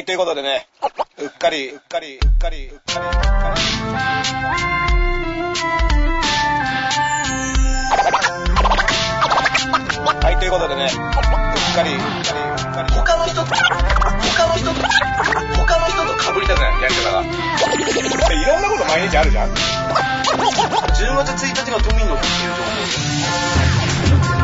[0.00, 0.66] はい、ということでね、
[1.20, 3.04] うっかり、うっかり、うっかり、うっかり、うっかり。
[10.24, 12.94] はい、ということでね、うっかり、うっかり、うっかり。
[12.94, 14.80] 他の人と、他の人と、
[15.58, 17.20] 他の人と被りたくない、やり方が。
[17.20, 19.50] いろんなこと毎日あるじゃん。
[19.50, 19.54] 10
[21.14, 22.56] 月1日の都民の日っていう
[24.16, 24.39] 情報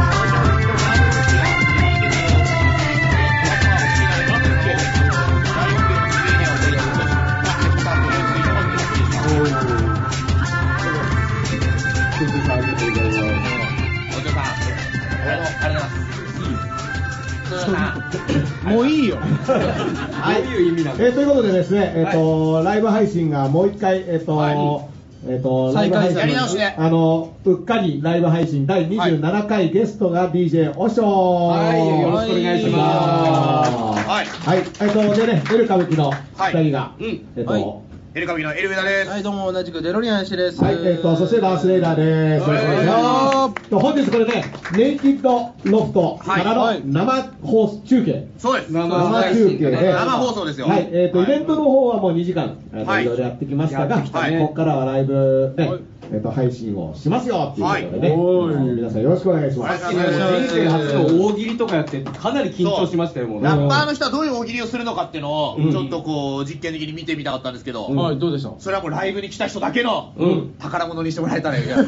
[18.64, 19.16] もういいよ。
[19.20, 24.88] はい、えーということでですね、えっ、と、ライブ配信がもう一回、えっ、と、
[25.28, 31.66] えっ、と、ライブ配信、再開やり直しであの、うっかりライブ配信第27回、ゲストが DJ おしょー。
[31.66, 34.08] はいよろしくお願いします。
[34.08, 34.26] はい。
[34.26, 37.85] はい、えっ、と、でね、エル歌舞伎の二人が、えっ、と、はい
[38.16, 39.10] エルカビのエルウェダです。
[39.10, 40.64] はい、どうも同じくデロリアン氏です。
[40.64, 42.48] はい、えっ、と、そしてダースレイダーです。
[42.48, 43.68] よろしくお願いします。
[43.68, 48.26] と本日これね、ネイキッドロフトからはいの生放送中継。
[48.38, 48.72] そうです。
[48.72, 50.60] 生中継で、生放送です。
[50.62, 50.66] よ。
[50.66, 51.26] はい、えっ、と、はい。
[51.26, 53.02] イベントの方はもう2時間、はい。
[53.02, 54.08] いろいろやってきましたが、こ
[54.48, 55.80] こからはライブね、はい。
[56.12, 58.76] えっ、と、配信をしますよっていうことでね、はい。
[58.76, 59.92] 皆さんよろしくお願いします。
[59.92, 63.42] 人生初の大喜利とかやってかなり緊張しましたよもう。
[63.42, 65.70] ねラッパーの人はどういう大喜利をするのかっていうのを、うん。
[65.70, 68.52] ちょっとこう、実験的に見てみたかったんですけど、はい、どうでした？
[68.58, 71.76] それはもうライブに来た人だけのうん宝物にしてもらえたらいいな。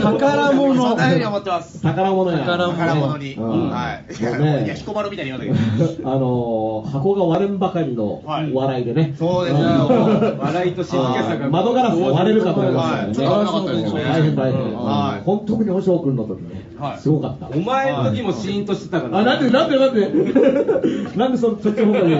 [0.00, 1.82] 宝物そんなふうに思ってます。
[1.82, 2.38] 宝物や。
[2.38, 3.34] 宝物宝物に。
[3.34, 4.64] うんはい。
[4.64, 6.10] いや、彦摩呂みたいに言わないけど。
[6.10, 9.14] あのー箱が割れんばかりの笑いでね。
[9.18, 13.08] そうですよん笑いと静けさが窓ガラスが割れるかと思いましたはい。
[13.08, 13.14] ね。
[13.14, 14.04] ちょっと危なかったですよね。
[14.04, 14.60] 大変大変。
[14.74, 17.48] はい本当に星尾君の時ねは、いすごかった。
[17.54, 20.00] お前の時もシーンとしてたからあ、なんで、なんで、なんで、
[21.16, 21.92] なんでそそっちの？
[21.92, 22.16] 方に、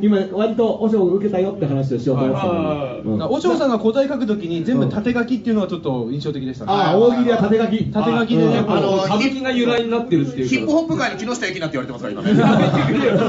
[0.00, 6.72] 今、割と、お嬢受けたよって話をしようと思ってたのにうんお嬢さんが答え書くときに全部縦書きっていうのがちょっっと印象的でしたね。
[6.72, 7.84] ああ、大喜利は縦書き。
[7.90, 13.20] 縦書きでねうんあの歌舞伎が由来になってるっていうヒップホップ界の木下ゆきなって言われてますから、今 ね。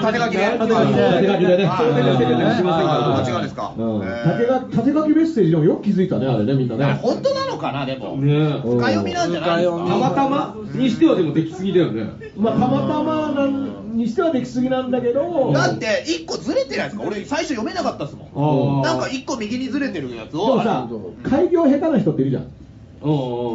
[0.00, 0.56] 縦書きで。
[0.58, 3.72] 縦書きで縦書きでねはい縦書きでねしませんかあーあ違うんですか。
[3.76, 6.98] 縦書き縦書きメッセージでもよく気づいたね、あれね、みんなね。
[7.02, 8.16] 本当なのかな、でも。
[8.16, 9.76] 深読みなんじゃないですか？
[9.78, 12.04] たまたまにしてはでもできすぎだよね
[12.36, 17.02] まあ、たまたまなんにしてはできすぎなんだけど、だって、一個ずれてるやつか？
[17.04, 18.82] 俺、最初読めなかったっすもん。
[18.82, 20.56] なんか一個右にずれてるやつでを。
[20.56, 20.86] もさ、
[21.22, 22.44] 開業下手な人っているじゃん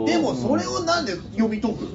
[0.06, 1.86] でも、それをなんで読み解く？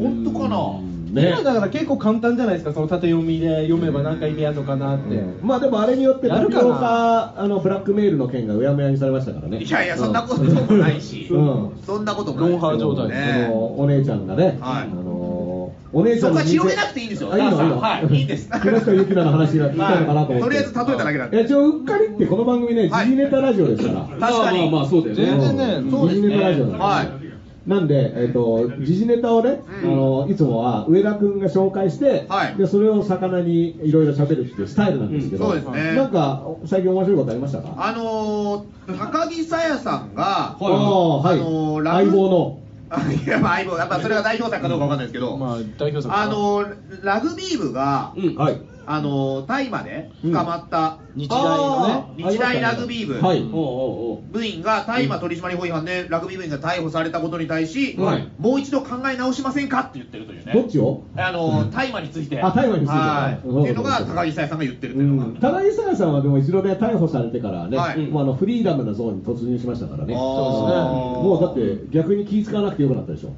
[0.00, 0.80] 本当かな？
[1.12, 1.28] ね。
[1.28, 5.22] 今だから結構簡単じゃないですか、その縦読みで読めば何か意味あるのかなって。
[5.42, 6.60] まあでもあれによって、やるかな。
[6.60, 9.62] タピオカあのブラックメールの件がうやむやにされましたからね。
[9.62, 11.26] いやいや、そんなこともないし。
[11.30, 11.72] うん。
[11.84, 12.50] そんなこともない。
[12.50, 13.48] ロンハー状態あね。
[13.48, 14.82] のお姉ちゃんがね、はい。
[14.82, 17.32] あのお姉ちゃんのそこは広げなくていいんですよ。
[17.32, 17.80] あいいのいいの。
[17.80, 18.48] はいいいんです。
[18.48, 20.40] 木下ゆきなの話が聞きたいのかなと思って。
[20.42, 21.36] とりあえず例えただけなんで。
[21.36, 23.06] いや、一応、うっかりってこの番組ね、はい。
[23.06, 24.00] 時事ネタラジオですから。
[24.02, 24.58] 確かに。
[24.58, 25.26] まあまあまあそうだよね。
[25.26, 26.28] 全然ねうんそうですね。
[26.28, 27.19] 時事ネタラジオなんではい
[27.66, 29.92] なんで、えっ、と、時事ネタをね、うん。
[29.92, 32.56] あの、いつもは上田くんが紹介して、はい。
[32.56, 35.50] で、それを魚にいろいろ喋るっていうスタイルなんですけど、うん。
[35.50, 35.96] そうですね。
[35.96, 37.74] なんか、最近面白いことありましたか？
[37.76, 42.58] あのー、高木さやさんが、はい、あのー相棒の。
[42.92, 48.34] あいや、まあ、相棒、やっぱそれが代表作かどうかわかんないですけど、まあ、代表作あのー、ラグビー部が、うん。
[48.34, 48.60] はい。
[48.92, 52.28] あのー、大麻で捕まった、日大のね。
[52.32, 53.40] 日大ラグビー部はい。
[53.40, 60.52] おうおうおう部員が大麻取締法違反でラグビー部員が逮捕されたことに対し、はいもう一度考え直しませんかって言ってるというね。
[60.52, 61.04] どっちを？
[61.16, 62.42] あのー、大麻について。
[62.42, 63.46] あ大麻についてはい。
[63.46, 65.24] うんっていうのが高木さやさんが言ってるってういうのが。
[65.26, 73.32] ん、高木沙耶さんはでも一度ね逮捕されてからね、はいもうあのフリーダムなゾーンに突入しましたからね、あーもうだって逆に気使わなくてよくなったでしょ、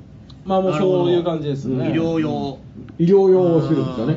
[0.45, 1.91] まあもうそういう感じですね。
[1.91, 2.59] 医療用
[2.99, 4.15] 医療用をしてるんですよね。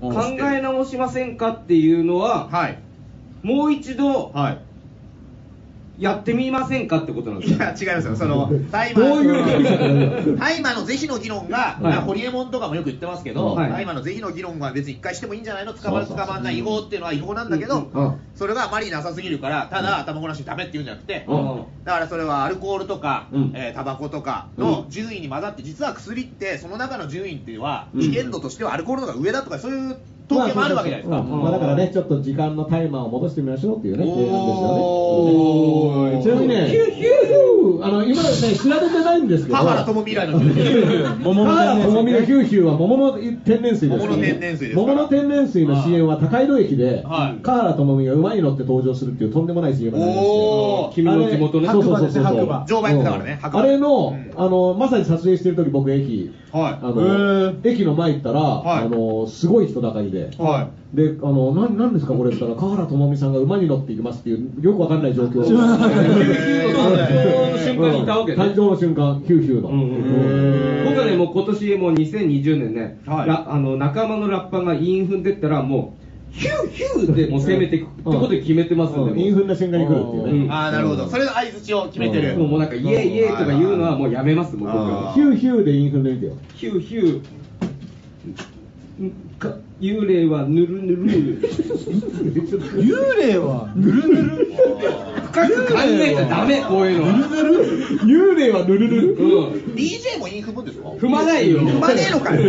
[0.00, 0.10] 考
[0.52, 2.78] え直しませんかっていうのははい。
[3.42, 4.58] もう一度はい。
[6.02, 7.58] やってみませんかってことなんですよ。
[7.58, 8.16] いや、違いますよ。
[8.16, 9.00] その、大麻。
[10.74, 11.98] の是非の議論が、はい。
[11.98, 13.70] ホリエモンとかもよく言ってますけど、はい。
[13.70, 15.72] 大麻の是非の議論は別に一回してもいいんじゃないの？
[15.74, 18.20] 捕まる捕まんない違法っていうのは違法なんだけど、うん。
[18.34, 21.64] それがあまりなさすぎるから、ただ頭ごなしにダメって言うんじゃなくて、うん。
[21.84, 23.52] だからそれはアルコールとか、うん。
[23.54, 28.00] えータバコとかの順位に混ざって、実は薬ってその中の順位っていうのは、うん。
[28.00, 29.96] 危険度としてはアルコールの方が上だとか、そういう
[30.30, 31.22] 統計もあるわけじゃないですか。
[31.22, 36.22] まあまあだからね、ちょっと時間のタイマーを戻してみましょうっていうね、提案でしたよね。
[36.22, 37.84] ちなみにね、ヒューヒュー。
[37.84, 41.18] あの、今ね、知られてないんですけど、田原智未来の順位。
[41.18, 44.06] 桃の田原智美のヒューヒューは桃の天然水です。
[44.06, 44.86] 桃の天然水ですから。
[44.86, 47.42] 桃の天然水の CM は高井戸駅で、はい。
[47.42, 50.28] 河原智美がう馬に乗って登場するっていうとんでもない CM がありまし
[50.90, 51.68] て君の地元ね。
[51.68, 52.22] そうそうそうそう。
[52.22, 52.64] 白馬。
[52.68, 54.32] 乗馬やってたからねあれの,、うん。
[54.36, 56.32] あのまさに撮影してる時僕駅。
[56.52, 56.72] はい。
[56.74, 58.84] あの駅の前行ったら、はい。
[58.84, 65.54] あのすごい人だかりで、はであのなんなんですかこれって言ったら川原智美さんが馬に乗っていきますっていうよくわかんない状況誕生
[67.50, 70.84] の瞬間にいたわけね誕生の瞬間ヒューヒューの、うんうんうん。
[70.84, 73.28] 僕はね、もう今年もう2020年ね、はい。
[73.28, 81.08] ラあの仲間のラッパーがインフンでったら、もう、ヒューヒューでもう攻めていくってことで決めてますんで、うんインフンな瞬間に来るっていうね、うんああなるほど。
[81.08, 82.36] それの相づちを決めてる。
[82.36, 85.12] もうなんか、イエイイエイとか言うのはもうやめます、もう僕は。
[85.14, 86.36] ヒューヒューでインフンで見てよ。
[86.54, 87.24] ヒューヒュー、
[89.80, 91.40] 幽霊はぬるぬる。
[92.78, 94.52] 幽霊はぬるぬる
[95.32, 97.12] 深く考えちゃダメ、こういうのは。
[98.04, 99.52] 幽霊はぬるぬるうん。
[99.74, 100.88] DJ もインフむんですか？
[100.90, 101.60] 踏まないよ。
[101.62, 102.42] 踏まねえのかよ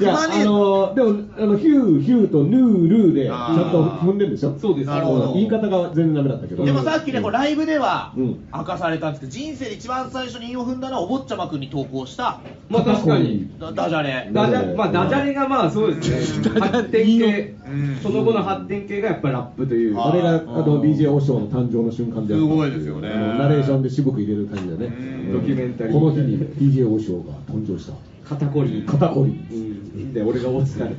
[0.00, 4.86] いや、あののでもあのヒューヒューとヌールーでちあゃーんと踏んでるんですよそうです。
[4.86, 5.34] なるほど。
[5.34, 6.64] 言い方が全然ダメだったけど。
[6.64, 8.48] でもさっきねこうライブではうん。
[8.52, 12.40] 明かされたんですけど人生で一番最初に韻を踏んだのはお坊ちゃまくんに投稿した。
[12.70, 13.50] まあ確かに。
[13.60, 14.30] ダダジャレ。
[14.32, 16.48] ダジャまあダジャレがまあそうですね。
[16.60, 17.54] 発展系。
[17.70, 19.98] うん、その後の発展系がやっぱラップという。
[19.98, 23.10] あれがあの DJ オショーの誕生の瞬間ですごいですよね。
[23.10, 24.86] ナレーションで渋く入れる感じでね。
[24.86, 25.32] うん。
[25.32, 25.92] ドキュメンタリー。
[25.92, 27.92] この日に DJ オショーが誕生した
[28.30, 28.84] 肩こり。
[28.86, 29.32] 肩こり。
[29.32, 30.12] うん。
[30.12, 30.90] で、俺が落ちたら、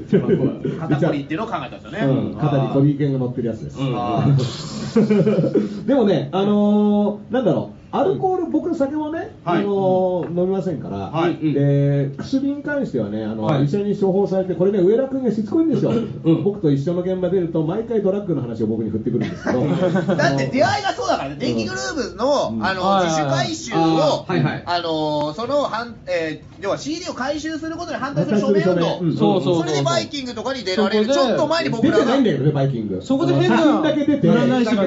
[0.89, 3.93] 肩こりっていうのを考えたんですよね、うん、肩にコリー犬が乗ってるやつです、うん。
[3.95, 4.25] あ
[5.87, 9.59] でもね、あのーなんだろう、アルコール、僕、酒もね、はい。
[9.59, 11.37] あのー飲みませんから、はい。
[11.53, 13.65] で薬に関してはね、あのはい。
[13.65, 16.43] 医者に処方されて、これね、上田君がしつこいんですよ、ん。
[16.43, 19.65] 僕と一緒の現場出ると、毎回ドラッグの話を僕に振ってくるんですけど、
[20.15, 22.65] だって出会いがそうだからね、電気グルーヴの,、うん。
[22.65, 24.63] あのはい自主回収を、あーはいはい。
[24.65, 29.17] あのその反、えー要は CD を回収することに反対する署名運動、うん。
[29.17, 32.03] そうそうそうそれでバイキングとかに出られる、ちょっと前に僕出らが。
[32.05, 33.01] てないんだよね、バイキング。
[33.01, 34.27] そこで変な写真だけ出て、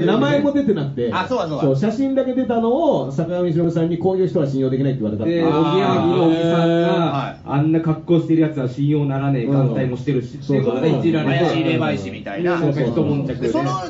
[0.06, 1.76] 名前も出てなくて、あそうだそうだ。
[1.80, 7.46] 写真だけ出たのを坂上忍さんにこういう人は信用できないって言われたで、おぎやあはぎのおじさんはい。
[7.46, 12.72] が、あんな格好してるやつは信用ならねえ、眼帯もしてるし、っていうことでいじられて、怪しい霊媒師みたいな、その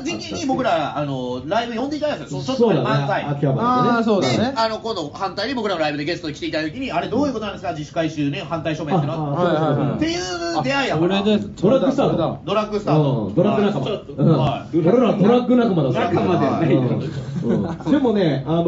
[0.03, 3.23] 時期に僕らあのライブ呼んでいただいたんですよ、ちょっと前に漫才。
[3.23, 7.71] ああそうだでねあの今度反対に僕らのライブでゲストに来ていただいた時にあれどういうことなんですか？
[7.71, 9.13] 自主回収ね反対署名っての。
[9.13, 9.97] はああそうそうそうはいはいはい。
[9.97, 11.19] っていう出会いだから。
[11.19, 12.39] それでドラッグスタートだ。
[12.45, 13.35] ドラッグスター。
[13.35, 15.91] ドラッグ仲間、俺らドラッグ仲間だ。
[15.91, 17.91] ぞ仲間ではない。
[17.91, 18.63] でもね、あの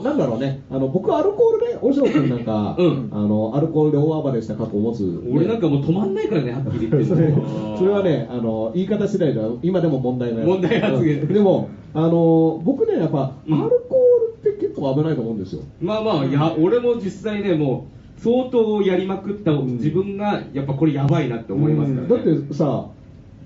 [0.00, 3.08] ーなんだろうね、あの僕、アルコールね、おしょう君なんか、 うん。
[3.12, 7.04] あのアルコールで大暴れした過去を持つ、俺なんかもう止まんないからね、はっきり言って。
[7.08, 7.32] それ
[7.78, 10.46] それはね、あの言い方次第では今でも問題ない。
[10.46, 11.26] 問題発言。
[11.26, 13.54] でも、あの僕ね、やっぱ、うん。
[13.54, 15.62] アルコールって結構危ないと思うんですよ。
[15.80, 17.86] まあまあ、いや、俺も実際ね、も
[18.18, 22.24] う、相当やりまくった自分が、やっぱこれやばいなって思いますからね。
[22.24, 22.86] だってさ、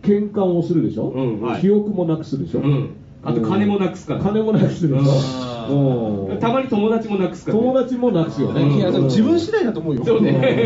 [0.03, 1.61] 喧嘩をするでしょ、うんはい。
[1.61, 2.91] 記憶もなくすでしょ、うん
[3.25, 4.21] あと金もなくすから。
[4.21, 4.94] 金もなくすで
[6.41, 7.62] たまに友達もなくすから、ね。
[7.62, 8.76] 友達もなくすよね。
[8.76, 10.05] いやでも自分次第だと思うよ。
[10.05, 10.59] そうね。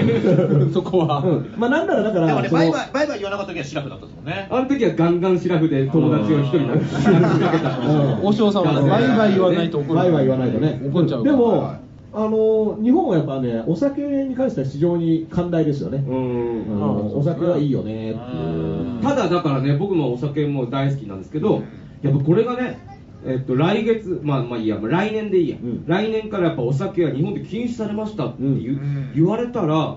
[0.72, 1.54] そこは、うん。
[1.56, 4.48] まあなんならだから、でもねそのバイバイバイバイ言わなかった時はシラフだったですもんね。
[4.50, 7.78] あの時はガンガンシラフで友達を一人なくしかけた。
[7.78, 7.82] う
[8.22, 8.26] ん。
[8.26, 10.80] お嬢様がバイバイ言わないと怒るバイバイ言わないとね。
[10.84, 16.02] 怒っちゃうでも、はいあの日本はやっぱね、お酒に関しては非常に寛大ですよね。
[16.08, 19.02] お酒はいいよねっていう。
[19.02, 21.62] ただだからね、僕もお酒も大好きなんですけど、
[22.02, 22.78] やっぱこれがね、
[23.26, 25.84] えっと、来月、まあまあいいや、まあ来年でいいや、うん。
[25.86, 29.12] 来年からやっぱお酒は日本で禁止されましたって言,、うん。
[29.14, 29.96] 言われたら、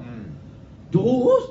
[0.92, 1.02] ど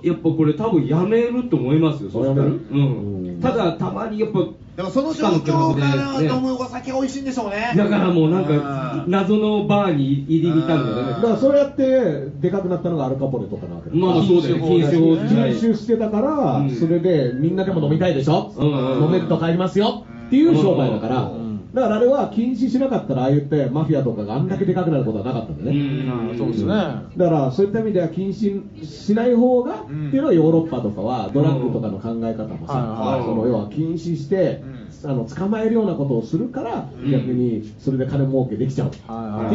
[0.02, 2.46] うやっぱこれ多分やめると思いますよ、そしたら。
[2.46, 2.60] うん。
[2.70, 3.40] うん。
[3.40, 4.40] ただたまにやっぱ、
[4.76, 7.72] でもその状況から飲むお酒美味しいんでしょうね。
[7.76, 9.10] だからもうなんか、うん。
[9.10, 11.28] 謎のバーに入り浸るんだよねだか。
[11.28, 14.96] らそうやってでかくなったのがアルカポネとかなわけまあまあそうだよね、禁酒。
[14.98, 16.70] 禁酒してたから、うん。
[16.70, 18.72] それでみんなでも飲みたいでしょ、うん。
[18.72, 21.74] うんうん飲めると帰りますよっていう商売だから、うん。
[21.74, 26.38] だからあれは禁止しなかったらああ言ってマフィアとかがあんだけでかくなることはなかったんでね、うん。
[26.38, 26.72] そうですね、
[27.16, 30.08] だからそういった意味では禁止しない方が、うん。
[30.08, 34.62] っていうのはヨーロッパとかはドラッグとかの考え方もさ、その要は禁止して、
[35.02, 38.96] あの捕まえるようなことをするから、逆にそれで金儲けできちゃう、って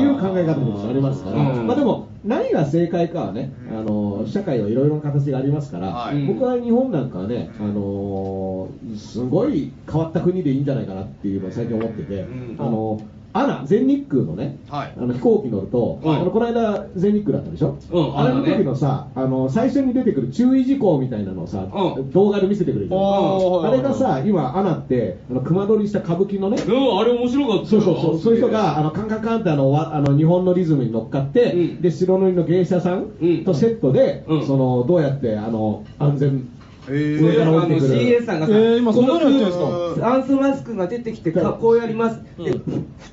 [0.01, 1.67] いう考え方もありますから、うん。
[1.67, 6.25] まあ、でも何が正解かはね、あの社会はいろいろな形がありますから、はい。
[6.25, 12.55] 僕は日本なんかはね、あのすごい変わった国でいいんじゃないかなっていうのを最近思ってて、ん。
[12.58, 13.00] あの
[13.35, 14.93] アナ全日空のね、はい。
[14.97, 22.11] あの飛行機乗ると、はいあのこの間全日空だったでしょ、うんあれの時のさ、あの最初に出てくる注意事項みたいなのをさ、うん。
[22.11, 27.69] 動画で見せてくれるじゃあれがさ、今、アナって、あの熊取りした歌舞伎のね、うん、あれ面白かった。
[27.71, 31.81] そうそうそう、そういう人が、あの、カンカンカンってあの、わあの日本のリズムに乗っかって、うん。
[31.81, 33.43] で、白塗りの芸者さんうん。
[33.43, 34.47] とセットで、うん。
[34.47, 36.47] その、どうやって、あの、安全
[36.89, 42.21] へ上から降りてくる CA さんがさ、えー今そんなのやってるんですかこのアンスマスクが出てきて、かこうやります。
[42.37, 42.61] で、ふっ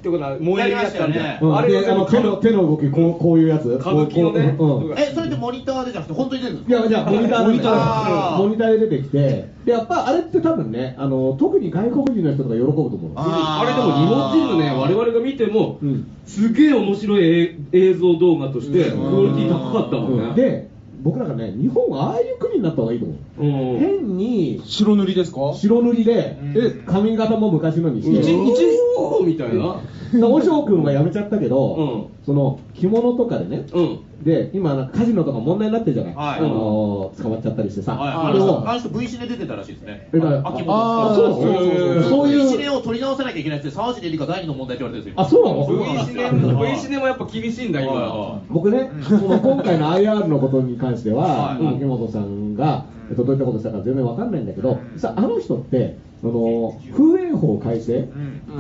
[0.03, 1.57] てことは燃えるやつなんで、やうん。
[1.57, 3.69] あれであの手の手の動きこうこういうやつ。
[3.69, 4.55] 歌舞伎のね。
[4.59, 4.99] こうん。
[4.99, 8.39] え、それってモニターでじゃなくて本当に出るんですいや、じゃあ、モニターモニター。
[8.39, 13.13] モニターで出てきて、で、やっぱあれって多分ね、あの、特に外国人の人とか喜ぶと思う。
[13.17, 16.09] あれでも日本人のね、我々が見ても、うん。
[16.27, 20.25] すげえ面白い映映像動画として、クオリティ高かったもんね。
[20.29, 20.35] うん。
[20.35, 20.72] で、
[21.03, 23.43] 僕なんかね、日本はああいう国になった方がいいと思う。
[23.43, 25.53] うん、変に白塗りですか？
[25.55, 29.81] 白塗りで、で髪型も昔のにして、一で一みたいな。
[30.27, 31.83] おしょう君は辞めちゃったけど、う
[32.23, 32.25] ん。
[32.25, 33.99] その着物とかでね、うん。
[34.23, 36.39] で今カジノとか問題になってるじゃない、はい。
[36.39, 40.09] あのー捕まっちゃったりしてさ、はい、あでもの人、あの人 V シネ出てたらしいですね。
[40.13, 42.11] えだから秋あ元そうそうそうそう。
[42.11, 42.45] そういう。
[42.45, 45.21] V シネを取り直さなきゃいけないって、沢尻エリカ第二の問題って言われてるんですよ。
[45.21, 48.43] あそうなの？V シネも、V シネもやっぱ厳しいんだ、今。
[48.49, 51.77] 僕ね、その今回の IR のことに関しては、はい。
[51.77, 58.09] 秋元さんが、えっとどういったことしたか全然わかんないんだけど、さあの人って、その風営法改正、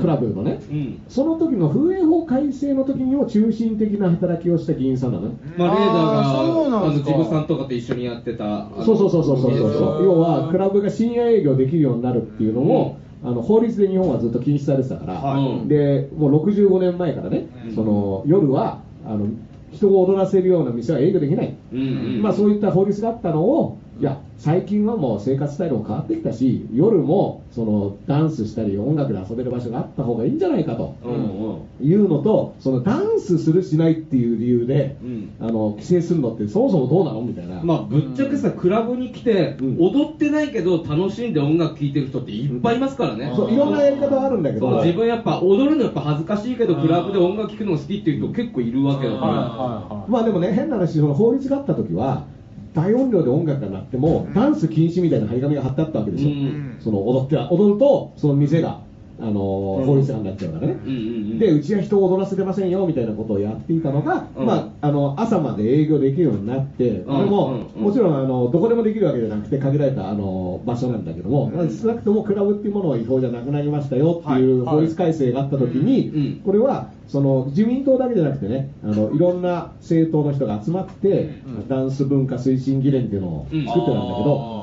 [0.00, 1.00] クラブのね、うん。
[1.09, 5.37] その時の風営法改正の時にも中心的な働きをした議員さんなのね。
[5.57, 8.69] まあ、レーダーが、あーそうなんあの、ですかジブさんとかと一緒にやってた。
[8.85, 19.28] そうそうそうそうそうそう、要はクラブが深夜営業できるようになるっていうのも、あの法律で日本はずっと禁止されてたから、はいでもう65年前からね、その夜はあの
[19.71, 21.83] 人を踊らせるような店は営業できない、うんう
[22.19, 22.23] ん。
[22.23, 30.97] まあ、そういった法律があったのを、いや、最近はもう生活スタイルも変わってきたし、夜もそのダンスしたり、音楽で遊べる場所があった方がいいんじゃないかと。
[31.05, 31.89] うんうん。
[31.89, 37.63] いうのと、そのダンスするしないっていう理由で、うんあの規制するのってそもそもどうなのみたいな。
[37.63, 43.33] まあ、ぶっちゃけさ、クラブに来て、うん踊ってないけど、楽しんで音楽聴いてる人っていっぱいいますからね。
[43.37, 50.07] そういろんなやり方はあるんだけど、そう自分やっぱ踊るのやっぱ恥ずかしいけど、クラブで音楽聴くのが好きっていう人結構いるわけだから。
[50.09, 52.27] まあでもね、変な話、その法律があった時は、
[52.75, 56.76] 大音量で音楽が鳴っても、ダンス禁止みたいな張り紙が貼ってあったわけですよ、うん。
[56.81, 58.81] その踊っては踊ると、その店が、
[59.23, 60.73] あのー法律違反になっちゃうからね。
[60.85, 60.99] うんうんう
[61.35, 61.38] ん。
[61.38, 64.47] で、うちは人を踊らせてませんよみたいなことをやっていたのが、うん。
[64.47, 67.05] まあ、あの朝まで営業できるようになって、ん。
[67.05, 67.83] これも、うんうん。
[67.85, 74.76] もちろんあのどこでもできるわけじゃなくて、限られたあの場所なんだけども、まあ少なくともクラブっていうものは違法じゃなくなりましたよっていうはい。
[74.76, 84.62] 法律改正があったときに、うんこれはその自民党だけじゃなくてね、あのいろんな政党の人が集まって、ダンス文化推進議連っていうのを作ってたんだけど、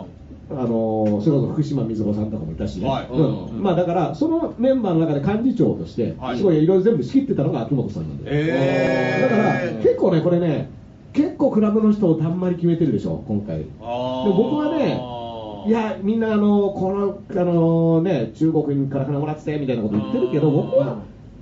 [0.52, 3.08] あのそれこそ福島みずほさんとかもいたしね、はい。
[3.12, 3.62] うん。
[3.62, 6.38] まあ、だから、そのメンバーの中で幹事長として、はい。
[6.38, 8.36] すごいいろいろ全部仕切ってたのが秋元さんなんだよ。
[8.36, 9.30] えー。
[9.30, 10.70] だから、結構ね、これね、
[11.14, 13.60] 結構クラブの人をたんまり決めてるでしょ、今回。
[13.60, 15.00] で僕はね、
[15.68, 20.98] いや、みんなあのこのあの、ね、中国から金もらっててみたいなこと言ってるけど、僕は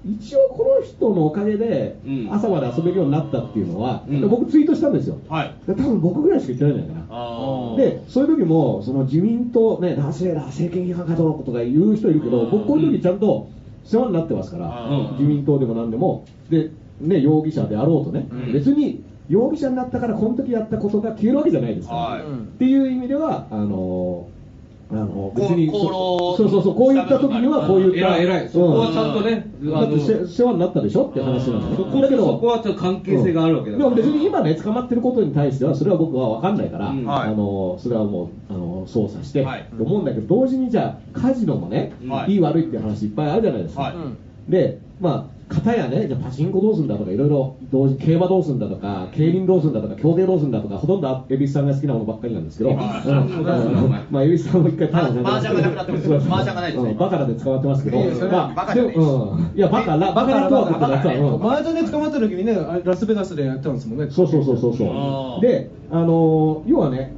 [0.05, 2.27] 一応この人のおかげでうん。
[2.31, 4.21] 朝まで遊べるようになったっていうのは、うん。
[4.21, 5.17] で僕、ツイートしたんですよ。
[5.27, 5.55] はい。
[5.67, 7.75] で多分僕ぐらいしか言ってないんじゃないかな。
[7.77, 13.49] で、そういう時も、その自民党、ね、男性だ、政権批判かどうのことか言う人いるけど、僕、こういう時ちゃんと
[13.83, 15.11] 世話になってますから、うん。
[15.13, 18.53] 自民党でもなんでも、で、ね、容疑者であろうとね、うん。
[18.53, 21.93] 別に容疑者になったから、この時やったことが消えるわけじゃないですか。
[21.93, 22.21] ら、はい。
[22.21, 22.25] っ
[22.57, 24.27] ていう意味では、あの
[24.89, 28.49] あの別にそうそうそう、こういった時にはこういった、偉い偉い。
[28.49, 39.65] そこはちゃんとねだってせ世話になったでしょって話なんだそこだけどそこはちょっと関係性があるわけだからでも別に今ね、捕まってることに対しては、それは僕は分かんないから、あのそれはもうあの捜査して、はい。
[39.77, 42.33] と思うんだけど、同時にじゃあ、カジノもね、はい。
[42.33, 43.81] いい悪いっていう話いっぱいあるじゃないですか。
[43.81, 44.51] はい。
[44.51, 53.91] で、まあ、片やね、じゃあパチンコどうすんだとか、いろいろ同時、競馬どうすんだとか、競輪どうすんだとか、競艇どうすんだとか、ほとんど恵比寿さんが好きなものばっかりなんですけど、うんはいうん。
[54.11, 56.07] まあ、恵比寿さんも一回逮捕されてマージャンがなくなってます。
[56.07, 58.03] そうそうマージャンがないですうんバカラで捕まってますけど、ま
[58.67, 58.81] あで
[59.55, 61.41] いや、バカラ、バカラとは僕はさ、うん。
[61.41, 64.07] マージャンで捕まった時にね、ラスベガスでやったんですもんね。
[64.09, 67.13] そうそうそうそうであのー要はね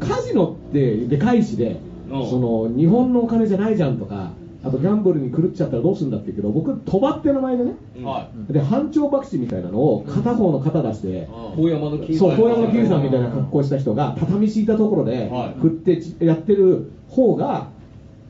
[0.00, 1.76] カジノってでかいしで
[2.10, 2.26] うん。
[2.26, 4.30] その日本のお金じゃないじゃんとか
[4.66, 15.60] あとギャンブルに狂っちゃったらどうするんだって言うけど僕賭場って名前でねはで班長博士みたいなのを片方の肩出して、遠山の金そう遠山の金さんみたいな格好した人が畳敷いたところではい。
[15.60, 17.68] 振ってちやってる方が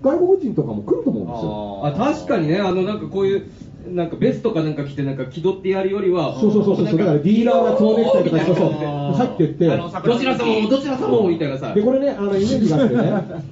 [0.03, 1.81] 外国人とかも来ると思うんですよ。
[1.85, 2.61] あ確かにね。
[2.61, 3.51] あのなんかこういう
[3.89, 8.97] なんかベストかなんか着てなんか気取ってやるよりはそうそうそうそうだからディーラーが蝶ネクタイとかそうそう。
[9.17, 9.67] 入ってって。
[9.67, 11.75] どちら様もどちら様もみたいなさ。
[11.75, 13.03] でこれね、あのイメージがあってね、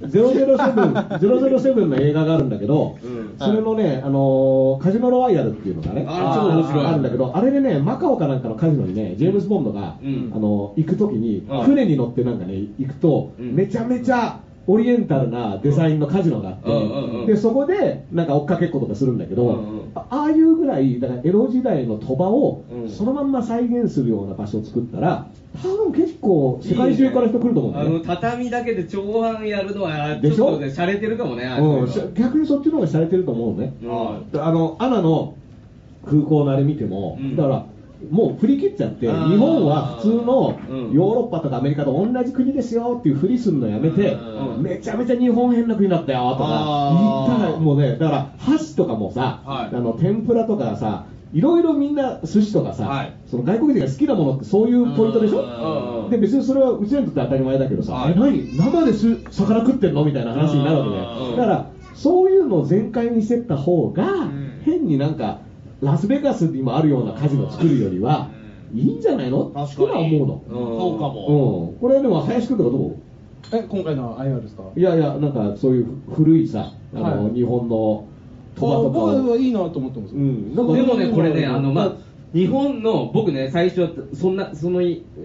[0.03, 3.37] 007 007の映画があるんだけど、うん。
[3.39, 10.33] それのね、あのーカジノロワイヤルっていうのがね、あるんだけど、あれでね、マカオかなんかのカジノにね、ジェームズ・ボンドが、うん。
[10.35, 13.55] あの行くときにうん、船に乗ってなんかね、行くと、うん。
[13.55, 17.27] めちゃめちゃ、オリエンタルなデザインのカジノがあって、うんうんうん。
[17.27, 22.89] でそこでなんか追っかけっことかするんだけど、うんうんあああいうぐらいだから江戸時代の鳥羽をうん。
[22.91, 25.27] そのまんま再現するような場所を作ったら
[25.63, 28.05] 多分結構世界中から人来ると思うんだあのよね。
[28.07, 30.47] 畳だけで長半やるのはちでしょ？
[30.47, 35.37] ょっとね洒落てるかもねあうん、逆にそっちの方が洒落てると思うのね、のあのアナの
[36.07, 37.37] 空港のあれ見ても、うん。
[37.37, 37.67] だから
[38.11, 40.93] もう振り切っちゃって、日本は普通のうん。
[40.93, 44.63] ヨーロッパとかアメリカと同じ国ですよっていうふりするのやめて、うん。
[44.63, 49.75] めちゃめちゃ日本変な国だったよとか言ったら、もうね、だから箸とかもさ、はい。
[49.75, 53.13] あの天ぷらとかさ、いろいろみんな寿司とかさ、はい。
[53.27, 55.39] その外国人が好きなものってそういうポイントでしうん。
[55.41, 58.13] ょ、で別にそれはうちらにとって当たり前だけどさ、はい。
[58.13, 60.05] え何、生です魚食ってんの？
[60.05, 61.37] みたいな話になるわけだようん。
[61.37, 64.61] だからそういうのを全開にしてった方が、ん。
[64.65, 65.41] 変になんか
[65.85, 68.31] ラスベガスにもあるようなカジノ作るよりは、
[68.75, 69.47] いいんじゃないの？
[69.47, 69.67] 確かに。
[69.67, 70.43] ってのは思うの。
[70.49, 71.73] そうかも。
[71.73, 72.97] うん、これでも林くんとかどう？
[73.53, 74.63] え今回の IR ですか？
[74.75, 77.35] いやいやなんかそういう古いさあの、はい。
[77.35, 78.07] 日本の
[78.57, 78.99] 鳥羽とか。
[78.99, 80.55] 僕をはいいなと思ってます、うん。
[80.55, 81.97] なんかでもね、これね、あの、まあ、
[82.33, 84.81] 日本の、僕ね、最初、そんな、その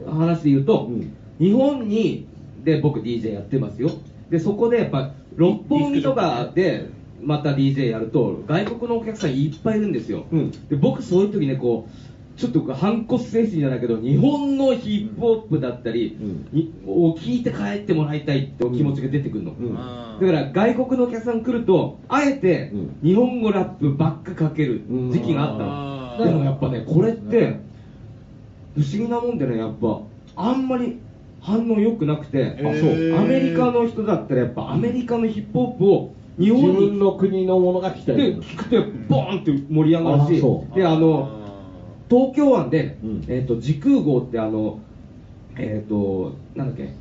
[0.08, 1.14] 話で言うと、うん。
[1.40, 2.28] 日本に、
[2.64, 3.90] で、僕 DJ やってますよ。
[4.30, 6.90] で、そこでやっぱ、六本木とかで、
[7.22, 10.26] また DJ やると、外国のお客さんいっぱいいるんですよ。
[10.32, 10.52] うん。
[10.52, 16.48] で、僕そういう時ね、こう、ちょっと反骨精神じゃないけど、日本のヒップホップだったり、うん。
[16.54, 19.52] にを聞いて帰ってもらいたいってお気持ちが出てくるの。
[19.52, 19.76] うん。
[19.76, 22.98] だから外国のお客さん来ると、あえてうん。
[23.04, 26.26] 日本語ラップばっかかける時期があったの。
[26.26, 27.60] でもやっぱね、これって、
[28.76, 30.02] 不思議なもんでね、やっぱ、
[30.36, 31.00] あんまり
[31.42, 33.18] 反応良くなくて、あそう。
[33.18, 38.76] アメリカの人だったらやっぱアメリカのヒップホップを日本に自分の国のものが来たりで聞くと
[39.10, 40.42] ボーンって盛り上がるし
[40.74, 41.40] であの
[42.10, 43.26] 東京湾で、うん。
[43.28, 44.80] えー、と時空号ってあの
[45.56, 46.94] えっ、となんだっけ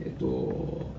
[0.00, 0.90] えっ、と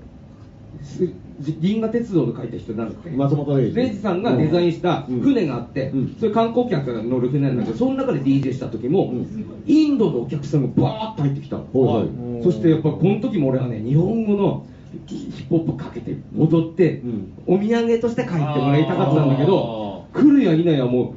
[0.82, 1.06] す
[1.40, 3.10] じ銀河鉄道の書いた人なんだっけ？
[3.10, 3.76] 松本零士。
[3.76, 5.20] レイジさんがデザインしたうん。
[5.20, 6.16] 船があって、うん。
[6.18, 9.62] それ観光客が乗る船なんだけど、その中で DJ した時も、うん。
[9.66, 12.42] インドのお客さんがバーッと入ってきたの、はいはい。
[12.42, 14.66] そしてやっぱこの時も俺はね日本語の
[15.06, 17.32] ヒップホップかけて踊って、うん。
[17.46, 21.14] お土産として帰ってもらいたかったんだけど来るや否やも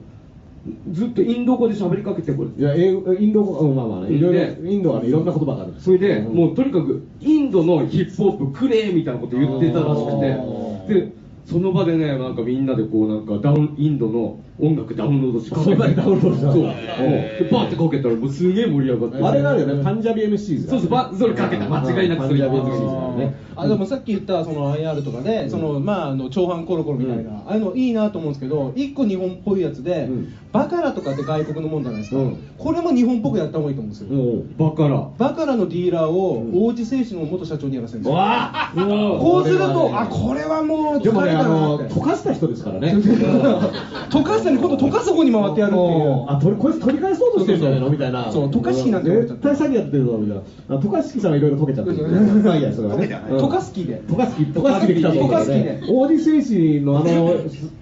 [0.89, 2.50] うずっとインド語で喋りかけてこれ。
[2.50, 4.13] いや英語インド語うんまあまあね。
[4.13, 6.36] いろいろでインドはねいろんな言葉があるそれで、うん。
[6.36, 11.03] もうとにかくインドのヒップホップくれみたいなこと言ってたらしくて。
[11.06, 19.24] でその場でねなんかみんなでこうなんかダウンインドの音楽ダウンロードしてその場でダウンロードしたそバーってかけたらもうすげえ盛り上がって。
[19.24, 27.38] あれがあるよねパンジャビ MC ズそうそうばそれかけた間違いなくそれパンジャビ MC ズだねあでもさっき言ったその IR とかで、そのまああの長半コロコロみたいな、うん。
[27.38, 30.34] ああいうのいいなと思うんですけど一個日本っぽいやつで、うん。
[30.52, 32.38] バカラとかって外国のもんじゃないですか、うん。
[32.58, 35.10] これも日本っぽくやった方がいいと思うんですよ、うんバカラ。
[35.17, 36.67] バカラのディーラーをうん。
[36.67, 38.72] 王子製紙の元社長にやらせるんですよ、わ
[39.20, 39.98] こうすると、これはね。
[39.98, 42.93] あこれはもうでもね溶かした人ですからね。
[44.10, 46.25] 溶かすのに今度溶かす方に回ってやるっていう。
[46.27, 47.89] あとこいつ取り返そうとしてるんじゃないの？
[47.89, 48.31] みたいな。
[48.31, 50.43] そう渡嘉敷なんて絶対詐欺やってるぞみたいな。
[50.75, 52.07] あ渡嘉敷さんはいろいろ溶けちゃってる。
[52.43, 52.99] まあいいやそれはね。
[52.99, 53.38] 溶けてはないうん。
[53.45, 54.01] 溶かす気で。
[54.07, 55.81] 渡嘉敷渡嘉敷で来たと思う渡嘉敷で。
[55.89, 57.36] 王子製紙のあの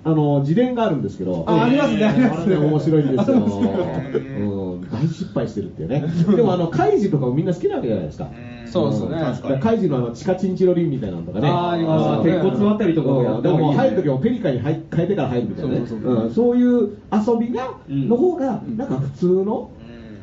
[0.04, 1.43] あの自伝があるんですけど。
[1.47, 2.58] あありますねありますね。
[2.58, 4.80] 面白いんですよ。
[4.91, 6.04] 大失敗してるっていうね。
[6.36, 8.30] でもあのカイジとかもみんな好きなわけじゃないですか
[8.65, 9.08] そうですね。
[9.08, 11.47] んだからカイジのあの地下チンチロリンみたいなのとかね。
[11.47, 12.34] あーありますね。
[12.34, 15.86] 鉄骨あたりとかもやっでも入る時もペリカに入変えてから入るみたいなね。
[16.34, 18.10] そういう遊びがうん。
[18.10, 19.71] の方がなんか普通の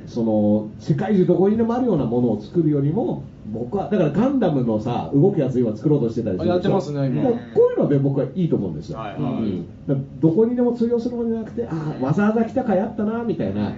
[0.07, 7.31] その世界中どこにでもあるようなものを作るよりも僕はだからガンダムのさ動くやつ今作ろうとしてたりするやってますね今。
[7.31, 9.23] こういうので僕はいいと思うんですよ、はいはい。
[9.23, 10.21] うん。
[10.21, 13.73] どこにでも通用するものじゃなくてああわざわざ来たかやったなみたいな、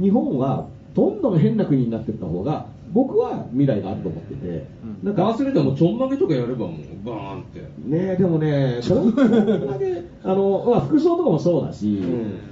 [0.00, 4.66] 日本はどんどん変な国になっていった方が僕は未来があると思ってて、
[5.02, 7.60] なんかガースレでもちょんまげとかやればもうバーンって。
[7.60, 12.00] ねえでもね、それこんだけ あの、まあ、服装とかもそうだし、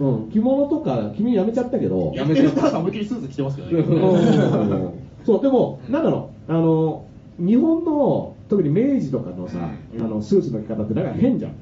[0.01, 2.77] ううん着物とか君やめちゃったけど、やめてた。
[2.77, 3.79] 思いっきりスーツ着てますけどね。
[3.79, 4.91] うん。
[5.25, 6.53] そうでも、なんだろう。
[6.53, 7.05] あの、
[7.39, 11.53] 日本の特に明治とかのさ、あのスーツの着方ってなんか変じゃん。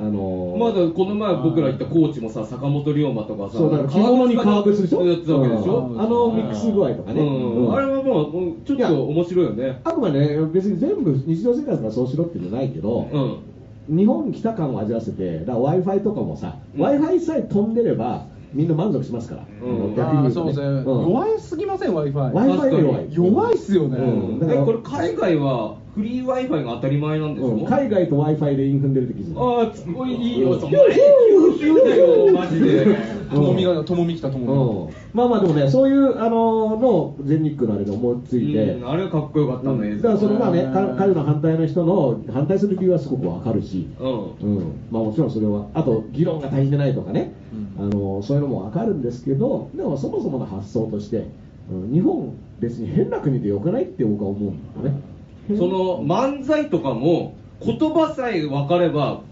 [0.00, 6.00] あのまだこの前僕ら行った高知もさ坂本龍馬とかさそうだから着物に革靴でしょやってたわけでしょ、うん。
[6.00, 7.66] あのミックス具合とかね、うん。
[7.66, 7.74] うん。
[7.74, 9.80] あれはもうちょっと面白いよね。
[9.84, 13.18] あくまでね別に全部日常生活がそうしろっていうのはないけど、う
[13.92, 13.96] ん。
[13.96, 16.80] 日本に来た感を味わわせて、だ w i f i とかもさ、うん。
[16.82, 19.94] w i f i さえ飛んでれば、みんな満足しますから、うん。
[19.96, 20.84] 逆に言うとそうですね、うん。
[21.10, 23.08] 弱すぎません w i f i w i f i が弱い。
[23.10, 24.02] 弱いっすよね、う
[24.34, 24.38] ん。
[24.38, 33.18] だからえこれ海外はフリー Wi-Fi が当たり前なんでしょ、うん海外と w i f i でインフンでるって気づいたああ、すごいいいよ、お前、優秀だよ、マジで。
[33.28, 39.96] ともみが、ともみ来たとうもんまあまあでもね、そういうあのの全日空のあれで思いついて、うんあれはかっこよかったね。
[39.96, 44.30] だからそのまあね、か彼の反対の人の反対する理由はすごくわかるし、うん。
[44.34, 47.32] うんまあ、もちろんそれは、あと議論が足りてないとかね、
[47.76, 51.26] あのそういうのもわかるんですけど、でもそもそもの発想として、
[51.70, 55.17] うん日本、別に変な国でよくないって僕は思うんだよね。
[55.56, 59.22] その漫才とかも言葉さえ分かれば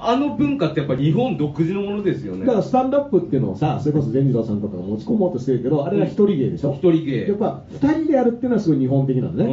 [0.00, 2.44] あの文化ってやっぱ日本独自のものですよね。
[2.44, 7.26] だからスタンドアップっていうのをさ、それこそ善次郎さんとかが持ち込もうとしてるけど、あれは一人芸でしょ、一人芸。
[7.28, 9.44] やっぱ二人でやるっていうのはすごい日本的なのうね。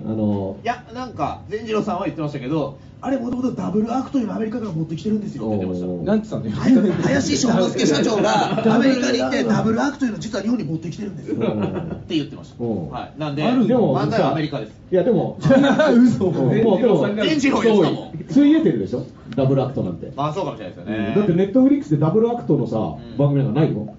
[0.00, 0.10] ん。
[0.10, 5.86] あのいや、なんか、善次郎さんは言ってましたけど、あれもともとダブルアクトにアメリカから持ってきてるんですよって言ってました。
[5.86, 6.94] なんて言ったんだよ。
[7.02, 12.64] 林翔之介社長がアメリカに行ってダブルアクトいうの実は日本に持ってきてるんですようんって言ってました。
[12.64, 13.20] うんはい。
[13.20, 14.72] なんで、でも漫才はアメリカです。
[14.90, 18.24] いやでも、嘘うんもうでも、善次郎言っもん。
[18.26, 19.04] ついえてるでしょ、
[19.36, 20.10] ダブルアクトなんて。
[20.16, 21.12] まあそうかもしれないですよね。
[21.14, 23.94] だってネットフリックスでダブルアクトのさ、ん番組なんかないよ。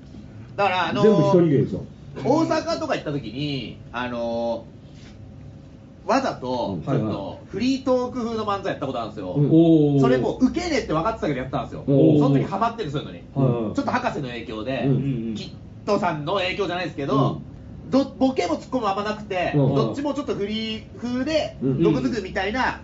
[0.55, 1.85] だから、あの全部一人芸でしょ。
[2.23, 4.65] 大阪とか行った時に、あの
[6.05, 9.33] わざとちょっとフリートーク風の漫才やったことあるんですよ。
[9.99, 11.83] それもう受けねえって分かってたけどやったんですよ。
[11.85, 11.91] そ
[12.29, 13.23] の時ハマってるそういうのに。
[13.33, 13.75] はい。
[13.75, 15.35] ちょっと博士の影響で、うん。
[15.35, 15.53] キッ
[15.85, 17.41] ドさんの影響じゃないですけど、
[17.89, 19.75] どボケもツッコミもあんまなくて、うん。
[19.75, 21.83] どっちもちょっとフリー風で、うん。
[21.83, 22.81] 毒づくみたいな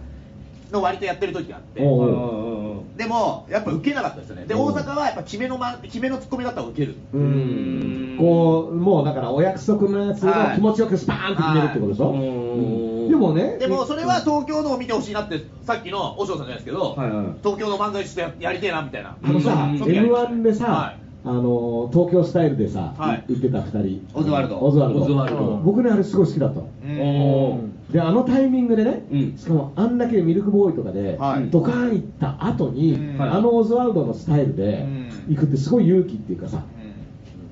[0.71, 4.45] の割とやってる時があって、でもやっぱ受けなかったですよね。
[4.45, 4.61] で、うん。
[4.61, 6.95] 大阪はやっぱ決めのま決めのツッコミだったら受ける。
[7.13, 8.15] うん。
[8.19, 17.25] こう、もうだからお約束のやつを気持ちよくスパーンと決めるってことでしょ、はいうんでもね、でもそれは東京のを見てほしいなって、さっきの和尚さんじゃないですけど、はいはい。
[17.43, 19.17] 東京の漫才師とややりてえなみたいな。
[19.21, 19.77] あのさ、うん。
[19.77, 20.97] その時やりました M1 でさ、はい。
[21.23, 23.25] あの東京スタイルでさ、はい。
[23.27, 24.59] 売ってた二人、オズワルド。
[24.59, 25.01] オズワルド。
[25.01, 25.39] オズワルド。
[25.39, 25.63] うん。
[25.63, 26.69] 僕ね、あれすごい好きだったの。
[26.83, 26.99] うん。
[27.01, 29.37] おーで、あのタイミングでね、うん。
[29.37, 31.49] しかもあんだけミルクボーイとかで、はい。
[31.49, 33.21] ドカーン行った後に、うん。
[33.21, 35.35] あのオズワルドのスタイルでうん。
[35.35, 36.80] 行くってすごい勇気っていうかさ、うん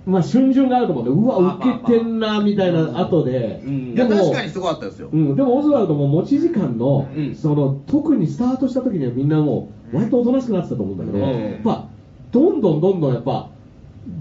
[0.05, 5.09] まあ瞬瞬があると思うんで、うわ、受けてんなみたいな後で、でも確かにすごかったですよ。
[5.11, 7.35] うん、でもオズワルドも持ち時間の、うん。
[7.35, 11.23] その特にスタートした時にはみんなもう割とおとなしくなってたと思うんだけど、うん。
[11.23, 11.87] やっぱ
[12.31, 13.49] どんどんどんどんやっぱ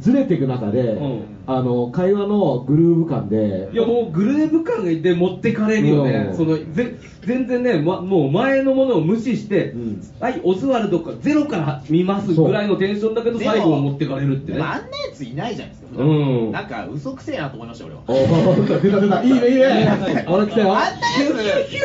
[0.00, 3.70] ずれていく中で、うんあの会話のグルーヴ感で。
[3.72, 6.36] いやもうグルーヴ感で持ってかれるよね、うん。
[6.36, 10.02] そのぜ全然ね、ま、もう前のものを無視して、うん。
[10.20, 14.58] はい、オズワルドかゼロから見ますぐらいのテンションだけど、最後を持ってかれるってね。
[14.60, 14.82] あんなや
[15.14, 16.02] ついないじゃないですか。
[16.02, 16.52] うん。
[16.52, 19.48] なんか嘘くせえなと思いましたよおー出た出たいいね。
[19.48, 20.66] いいね俺来たよ。
[20.66, 20.82] 俺は。
[20.84, 21.70] あんなやつ。
[21.70, 21.80] 牙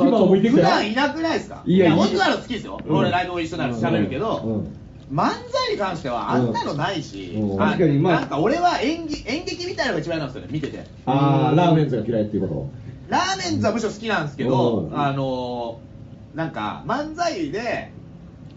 [0.00, 4.80] を向いてき普たよ段いなくないですかいやいいオズワルド好きですよ、うん俺ライブも一緒なら喋るけど、うん
[5.12, 7.62] 漫才に関してはあんなのないし、うん。
[7.62, 8.20] あ確かにまあ。
[8.20, 10.86] なんか俺は演技演劇みたいなのが一番なんですよね見てて。
[11.06, 12.70] あーラーメンズが嫌いっていうこ
[13.08, 14.98] ラーメンズはむしろ好きなんですけど、うん。
[14.98, 15.90] あのー
[16.36, 17.90] なんか漫才で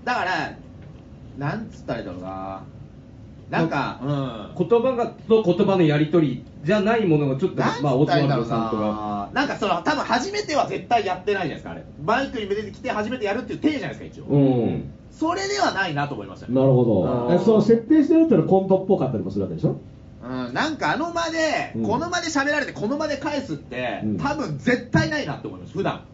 [0.03, 0.53] だから
[1.39, 2.63] なんつったらいいだろうな
[3.49, 4.67] なんかうん。
[4.67, 9.29] 言葉がと言葉のやり取りじゃないものがちょっと、なんつまあ、オズさんとか。
[9.33, 11.83] ななんかその多分初めては絶対やってないじゃないですかあれ。
[12.01, 14.91] バイクに出てきて初めてやるっていう体じゃないですか一応、とうん。
[15.11, 17.39] それではないなと思いましたねなるほど。
[17.39, 19.77] その設定してるってのはコントっぽかったりもするわけでしょ？
[20.23, 21.83] うん、なんかあの場で、うん。
[21.83, 24.17] この場で喋られてこの場で返すって、うん。
[24.17, 26.05] 多分絶対ないなって思います普段。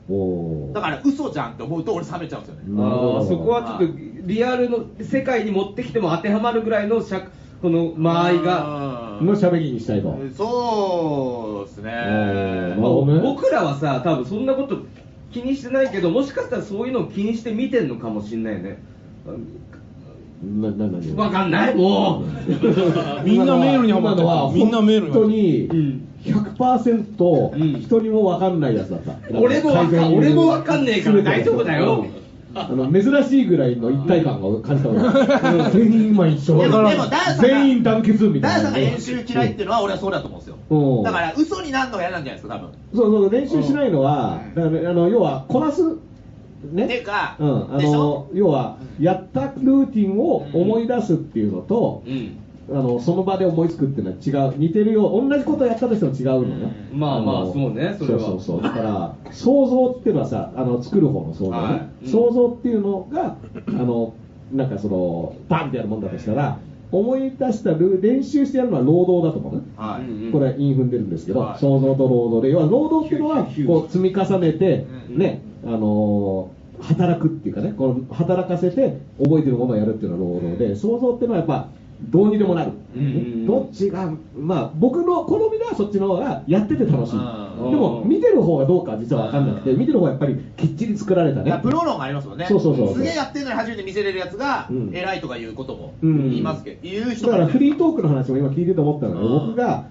[0.73, 3.93] だから嘘じゃんって思うと俺冷めちゃうんですよね、あーそこはちょっと
[4.29, 7.27] リアルの世界に持ってきても当てはまるぐらいのしゃ
[7.63, 10.17] この間合いが、うんの喋りにしたいと。
[10.37, 11.91] そうですね。
[11.91, 12.69] うん。
[12.69, 14.77] なるまあ僕らはさ多分そんなこと
[15.33, 18.77] 気にしてないけどもしかしたらそういうのを気にして見てんのかもしんないよね。
[20.41, 21.75] なな何わかんない。
[21.75, 23.25] もう。
[23.27, 25.69] みんなメールにハマってる今のはみんなメールに本当うに
[26.23, 27.81] 100%うん。
[27.81, 32.05] 人にも分かんないやつだった、俺もわかん俺もわかんねえから大丈夫だよ。
[32.13, 38.63] うんあの珍しいぐらいの一体感が感じた俺全員今一緒でもでもダーさんが全員団結みダーたいな。
[38.63, 42.69] さんが練習嫌いっていうのは俺はそうだと思うんですよ、うんだから嘘になるのが嫌なんじゃないですか多分。
[42.93, 45.83] そうそう練習しないのは、だからあの要はこなす
[46.73, 46.87] ね。
[46.87, 48.29] ていうかうん、あでしのょ？
[48.33, 52.38] 要はやったルーティンを思い出すっていうのと、うん
[52.71, 54.57] あのその場で思いつくっていうのは違う。
[54.57, 55.09] 似てるよ。
[55.09, 58.19] 同じことをやったとしても違うのよ、まあまあのそうねそれは。
[58.19, 58.63] そうそうそう。
[58.63, 62.05] だから想像っていうのはさあの作る方の想像ね、はい。
[62.05, 62.11] うん。
[62.11, 64.13] 想像っていうのがあの
[64.51, 66.59] なんかそのバンってやるもんだとしたら
[66.91, 69.61] 思い出したル練習してやるのは労働だと思うね。
[69.75, 70.31] はい、うんうん。
[70.31, 71.59] これは韻踏んでるんですけど、はい。
[71.59, 81.67] 想像と労働で要は労働っていうのはこう積み重ねて、うんねあのー働くっていうかねこの働かせて覚えてるものをやるっていうのは労働で想像っていうのはやっぱ
[82.01, 83.45] どうにでもなる、ん。
[83.45, 91.59] どっちがまあ僕の好みではそっちの方がやってて楽しい、うんでも見てる方がどうかは実は分かんなくて見てる方はやっぱりきっちり作られたね。
[91.61, 92.45] プロ論がありますもんね。
[92.47, 94.95] そうそうそうすげえやってんのに初めて見せれるやつがうん。
[94.95, 96.29] 偉いとかいうこともうん。
[96.29, 99.47] 言いますけど、言う人だからフリーートークの話も今聞いてて思ったのが、うん。
[99.47, 99.87] 僕が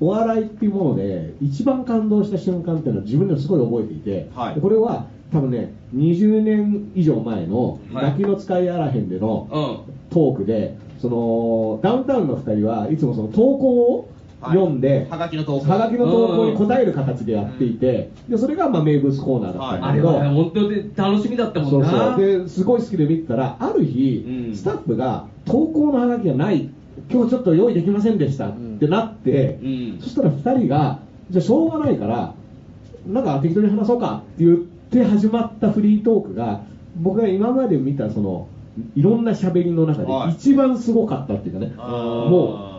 [0.00, 4.54] お笑いっていうもので一番感動した瞬間っていうのは自分でもすごい覚えていて、はい。
[4.56, 8.04] でこれは多分ね20年以上前の「はい。
[8.06, 9.94] ガキの使いあらへん」でのうん。
[10.10, 14.08] トークでそのダウンタウンの2人はいつもその投稿を
[14.40, 15.70] 読んで、はがきの投稿。
[15.70, 21.90] はがきの投稿に答える形でやっていて、でそれがまあ名物コーナーだったんだけど、は本当に楽しみだったもんな。
[21.90, 24.56] そうそうですごい好きで見てたらある日、うん。
[24.56, 26.70] スタッフが投稿のハガキがない。
[27.10, 28.48] 今日ちょっと用意できませんでした。
[28.48, 29.98] ってなって、うん。
[30.00, 32.34] そしたら2人がじゃあしょうがないから
[33.06, 34.58] なんか適当に話そうかって言っ
[34.90, 36.62] て始まったフリートークが
[36.96, 38.48] 僕が今まで見たその
[38.96, 40.32] いろんな喋りの中ではい。
[40.32, 42.70] 一番すごかったっていうかね、も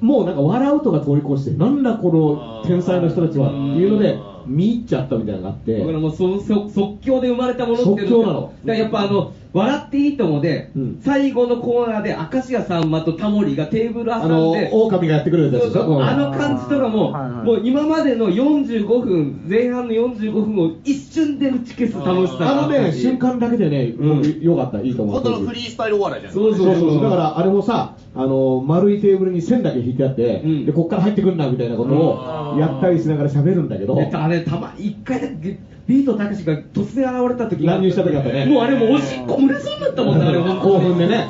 [0.00, 5.78] うもうなんか笑うとか通り越してなんだこの天才の人たちはっていうので見入っちゃったみたいなのがあって。
[5.78, 8.40] だからもうそそ即興で生まれたものっていう即興なの。
[8.40, 10.98] だからやっぱあの「笑っていいともで」うん。
[11.00, 15.86] 最後のコーナーで明石家さんまとタモリがテーブル挟あのんで狼がやってくるやつでしょ？
[15.86, 16.02] うん。
[16.02, 17.12] あの感じとかも、
[17.44, 24.16] もう今までの45分、前半の45分を一瞬で打ち消す楽しさがあのね、瞬間だけでね、うん。
[24.22, 25.14] 僕よかった、いいと思う。
[25.16, 26.74] 本当のフリースタイルお笑いじゃないそうそう。
[26.74, 27.02] そうそう。
[27.02, 30.66] だから、あれもさ、あの、丸いテーブルに線だけ引いてあって、うん。
[30.66, 38.46] で、こっから入ってくんな、みたいなことをやったりしながら喋るんだけど、であれたま一回だけビートたけしが突然現れた時が乱入した時あったね。
[38.46, 40.24] もうあれもうおしっこ漏れそうになったもんね
[40.62, 41.28] 興奮でね。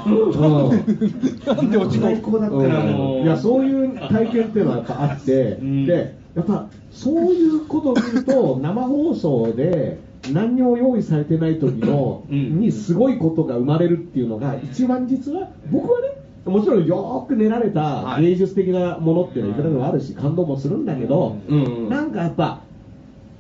[1.47, 2.03] なんで落ち込む？
[2.03, 2.81] 最高だったな。
[2.93, 5.87] もういや、そういう体験っていうのはやっぱあって、ん。
[5.87, 9.99] で、やっぱ、そういうことを見ると、生放送で、
[10.33, 12.61] 何にも用意されてない時の、うん。
[12.61, 16.09] にすごいことが生まれるっていうのが、一番実は、僕はね、
[16.45, 21.89] もちろんよーく練られた芸術的なものっていうのはいくらでもあるし、感動もするんだけど、うん。
[21.89, 22.63] なんかやっぱ、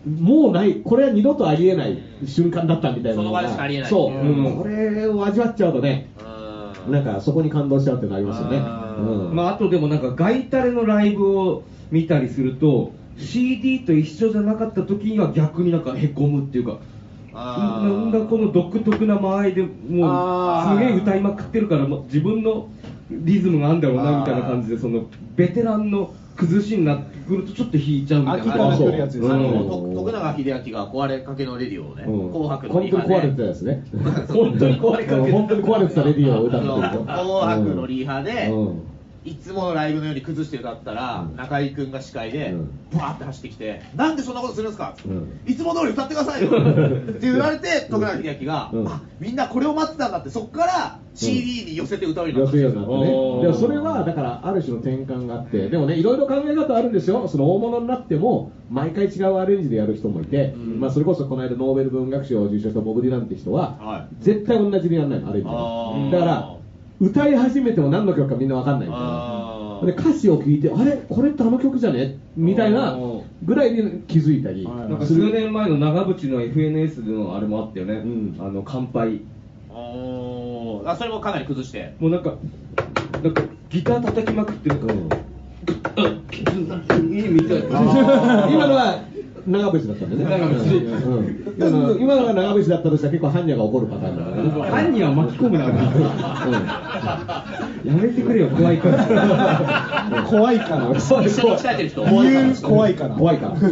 [0.06, 3.90] もうない、これは二度とありえない瞬間だったみたいなのその場でしかありえない。
[3.90, 4.56] そう、うん。
[4.56, 6.10] これを味わっちゃうとね、
[6.86, 6.92] うん。
[6.92, 8.56] なんかそこに感動しちゃうっていうのありますよね。
[8.56, 9.34] うん。
[9.34, 16.78] まあ、あとでもなんかガイタレのライブを見たりすると CD と一緒じゃなかった時には逆になんかへこむっていうか
[17.32, 22.68] なんだこの独特な間合いでもうすげえ歌いまくってるからもう自分の
[23.10, 28.44] リズムがあるんだろうなみたいな感じでそのベテランの崩しになってくるとちょっと引いちゃうみたいな。
[28.44, 32.32] 飽きから来るやつで徳徳永英明が壊れかけのレディオをね、うん。
[32.32, 33.46] 紅白の本当に壊れてたで。
[33.48, 33.84] やつね。
[34.28, 36.78] 本当に壊れかけて本当に壊れてたレディオを歌ってるよ。
[37.04, 38.91] 紅白のリハで、うん
[39.24, 41.36] いつものライブのように崩して歌ったら、うん。
[41.36, 42.70] 中居君が司会で、うん。
[42.92, 45.40] バーって走ってきて、なんでそんなことするんですか、うん。
[45.46, 46.50] いつも通り歌ってくださいよ。
[46.50, 48.88] って言われて、徳永英明が、うん。
[48.88, 53.54] あみんなこれを待ってたんだって、そこから CD に寄せて歌うようになった寄せようになってね。
[53.54, 57.28] それはだからある種の転換があってでもねいろいろ考え方あるんですよ。
[57.28, 60.80] その大物になっても毎回違うアレンジでやる人もいて、うん。
[60.80, 66.61] まあ、それこそこの間ノーベル文学賞を受賞したボブ・ディランって人は、は絶対同じでやらないのアレンジだから
[67.02, 69.80] 歌い始めても何の曲かみんな分かんないみたいな。
[69.84, 70.92] で歌詞を聞いてあれ？
[71.08, 72.16] これってあの曲じゃね？
[72.36, 72.96] みたいな
[73.42, 74.64] ぐらいで気づいたり。
[74.64, 78.36] なんか数年前の長渕の FNS でのあれもあったよね、ん。
[78.38, 79.22] あの乾杯。
[79.68, 80.88] おー。
[80.88, 82.34] あそれもかなり崩して、もうなんか
[83.24, 85.08] なんかギター叩きまくってるから、うん。
[87.10, 88.46] みたいな。
[88.48, 89.00] 今のは
[89.46, 90.24] 長渕だったんでね。
[90.24, 90.92] 長渕
[91.58, 94.70] うん今のが長渕だったとしたら結構般若が怒るパターンだからね。
[94.70, 95.64] 犯人は巻き込むな、
[97.84, 100.24] やめてくれよ、怖いから。
[100.28, 100.90] 怖いから。
[100.96, 103.14] 一緒に鍛えてる人、理由怖いから。
[103.16, 103.56] 怖いから。
[103.56, 103.68] すい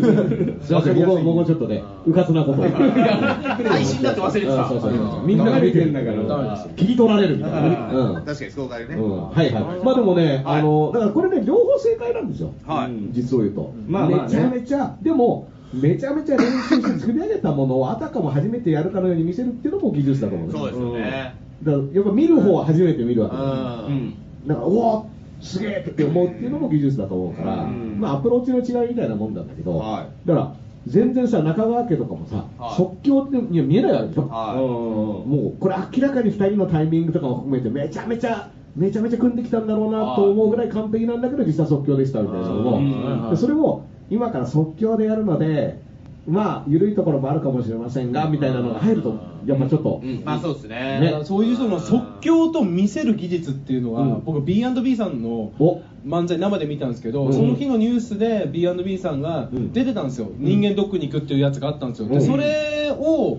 [0.74, 2.64] ません、僕も僕もちょっとね、うかつなことを。
[2.68, 7.78] 配信だって忘れてたそうそうそうみんなが見てるんだから、切り取られるみたいなね。
[7.92, 9.64] うん確かにそうかね、うんはいはい。
[9.85, 12.52] まあでもね、あの、だからこれね、両方正解なんですよ。
[12.66, 13.72] はい実を言うと。
[13.87, 20.68] まあめちゃめちゃ、でも、めちゃめちゃ練習して作り上げたものをあたかも初めてやるかのように見せるっていうのも技術だと思うんですよ。
[20.68, 23.46] そうですよね、だからやっぱ見る方は初めて見るわけです。
[23.46, 23.52] よ
[23.87, 24.14] うん。
[24.48, 25.06] だから、おお
[25.40, 28.00] すげえって思うっていうのも技術だと思うから、うん。
[28.00, 30.28] まあ、アプローチの違いみたいなもんなんだけど、はい。
[30.28, 30.54] だから、
[30.87, 32.76] 全然さ、中川家とかもさ、はい。
[32.76, 45.81] 即興ってには見えないわけでしょ、はもうこれ、明らかに2人のタイミングとかも含めて、めちゃめちゃ、めちゃめちゃ組んできたんだろうなと思うぐらい完璧なんだけど、実は即興でしたみたいなのも、でそれを今から即興でやるので、
[46.27, 51.01] まあ、緩いところもあるかもしれませんが、みたいなのが入ると、やっぱちょっと、い、まあそうですね。
[51.01, 51.25] ね。
[51.25, 54.23] そういうその即興と見せる技術っていうのは、うん。
[54.25, 55.83] 僕 B&B さんのお。
[56.07, 57.33] 漫才生で見たんですけど、うん。
[57.33, 59.73] その日のニュースで B&B さんがうん。
[59.73, 62.20] 出てたんですよ、人間ドックに行くっていうやつがあったんですよ、でうん。
[62.20, 63.38] それを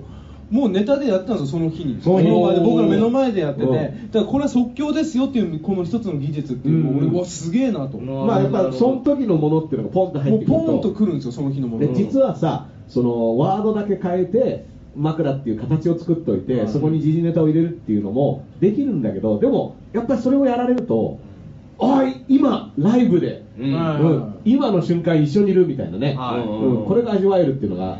[0.51, 2.01] もうネタでやったんですよその日に。
[2.03, 2.25] その日。
[2.25, 2.61] 目の前で。
[2.61, 7.13] 僕ら目の前でやってて、うんだからこれは即興ですよっていうこの一つの技術っていうのを俺うん。
[7.13, 10.65] うわすげえなと、もまあやっぱその時のものっていうのがポンと入ってうくると。
[10.65, 11.87] ポンとくるんですよその日のもの。
[11.87, 21.17] で実はさそのワードだけ変えて枕っていう形を作っといて、そこに時事ネタを入れるっていうのもできるんだけどでもやっぱりそれをやられると
[21.79, 23.73] ああ今ライブで、うん。
[23.73, 23.77] う
[24.13, 24.35] ん。
[24.45, 27.99] 今の瞬間一緒にいるみたいなね、これが味わえるっていうのが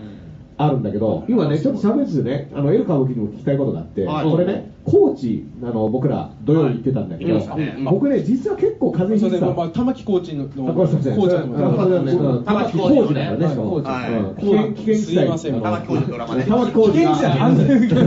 [0.66, 4.30] あるんだけど、今ねちょっと喋っててねあのエル歌舞伎にも聞きたいことがあって、はい。
[4.30, 7.40] これね高知あの僕ら土曜日行ってたんだけど、
[7.86, 9.54] 僕ね実は結構風邪ひいてた。
[9.70, 10.94] 玉木コーチのコーチ
[12.46, 13.46] 玉木浩二だからね、
[15.62, 16.44] 玉木浩二のドラマね。
[16.46, 18.04] 玉木浩二危険地帯安全危険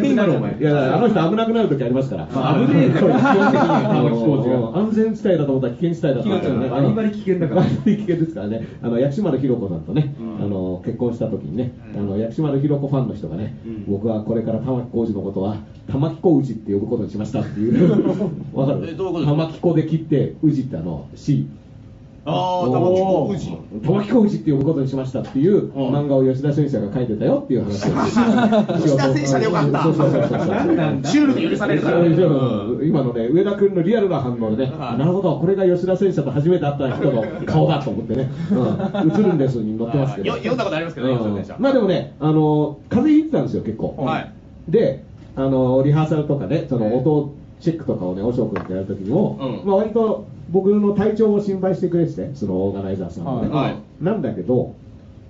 [0.00, 0.58] になるお前。
[0.58, 2.26] いやあの人危なくなる時ありますから。
[2.26, 2.32] 危
[2.74, 3.16] ねえから。
[3.18, 4.56] 基本的に玉木浩二が。
[4.56, 8.48] あの安全地帯だと思ったら危険地帯だったんだよねバリバリ危険だからバリバリ危険ですから。
[8.48, 15.58] ねあの薬師丸ひろ子さんとねあの結婚した時にねあの薬師丸ひろ子ファンの人がね僕はこれから玉木浩二のことは
[15.90, 18.90] 玉木浩二って呼ぶことにしましたっていうわかる？
[18.90, 19.26] えどういうこと？
[19.26, 21.46] 玉木浩で切って宇治ってあの C
[22.30, 27.92] ああ玉木浩二玉木浩二って呼ぶことにしましたっていう漫画を吉田先生が書いてたよっていう話を。
[28.76, 29.82] 吉田先生でよかった。
[29.84, 32.04] そうそうそうそうシュールに許されるから。
[32.04, 35.38] 今のね上田君のリアルな反応でね、なるほど。
[35.38, 38.54] これが吉田選手と初めて会った人の顔だと思ってね「う
[39.06, 40.26] ん、映るんです」に載ってますけど。
[40.28, 41.08] よ読んだことありますけど
[41.58, 44.30] まあでもねあの風邪ひいてたんですよ結構、はい。
[44.68, 45.02] で
[45.34, 49.66] あのリハーサルとかねその音チェックとかをねおしょう君とやるときにも、うん。
[49.66, 53.72] まあ割と僕の体調を心配してくれててそのオーガナイザーさんがね、はい。
[53.72, 54.04] はい。
[54.04, 54.74] なんだけど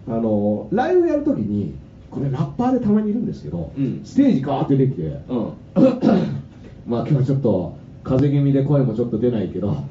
[0.08, 1.74] あのライブやるときに
[2.10, 4.02] これラッパーでたまにいるんですけど、うん。
[4.04, 5.52] ステージガーって出てきて、うん。
[6.86, 9.84] まあ今日はちょっと風邪気味で声もちょっと出ないけど、ん。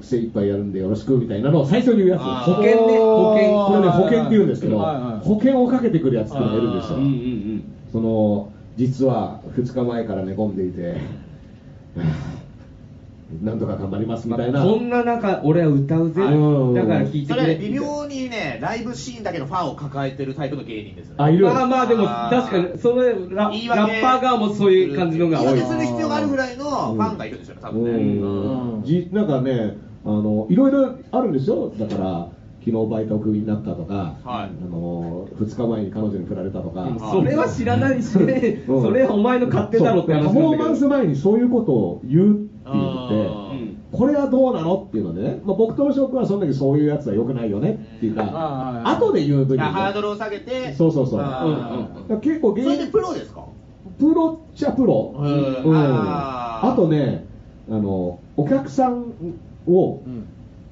[0.00, 2.20] 精一杯やるんでよろしくみたいなのを最初に言うやつ。
[2.20, 2.98] 保険ね。
[2.98, 3.66] 保険。
[3.66, 5.26] これね保険って言うんですけど、はいはい。
[5.26, 10.98] 保険をかけてくるやつっていうのがいるんですよ、うんうんその実は2日前から寝込んでいて、はあ
[13.42, 16.20] なんとか頑張りますみたいな、こんな中俺は歌うぜ。
[16.20, 17.42] うんだから聞いてそれ。
[17.42, 21.16] くれ微妙にねライブシーンだけのファンを抱えてるタイプの芸人ですよね。
[21.18, 21.46] あいる。
[21.46, 25.54] まあまあでも確かにそれララッ訳パー側もそういう感じのが多い。
[25.54, 27.90] 言い訳する必要があるぐらいのファンがいるんですよね多分ね。
[27.90, 28.74] うん。
[28.78, 32.28] うんじなんかねあのいろいろあるんですよだから
[32.64, 34.50] 昨日バイトクビになったとか、はい。
[34.50, 38.64] あの2日前に彼女に振られたとか、それは知らないしね。
[38.68, 38.82] うん。
[38.82, 49.62] それはお前の勝手だろって話パフォーマンス前にそういうことを言うって言ってこれはどうなのっていうのでね、まあ、僕との職はその時そういうやつは良くないよねっていうか後で言う分に。
[49.62, 50.74] はハードルを下げて。
[50.74, 53.46] そうそうそう、うんうん結構芸それでプロですか？
[53.98, 55.76] プロっちゃプロ、うんうん。
[55.76, 57.24] あとね
[57.68, 59.12] あのお客さん
[59.66, 60.02] を、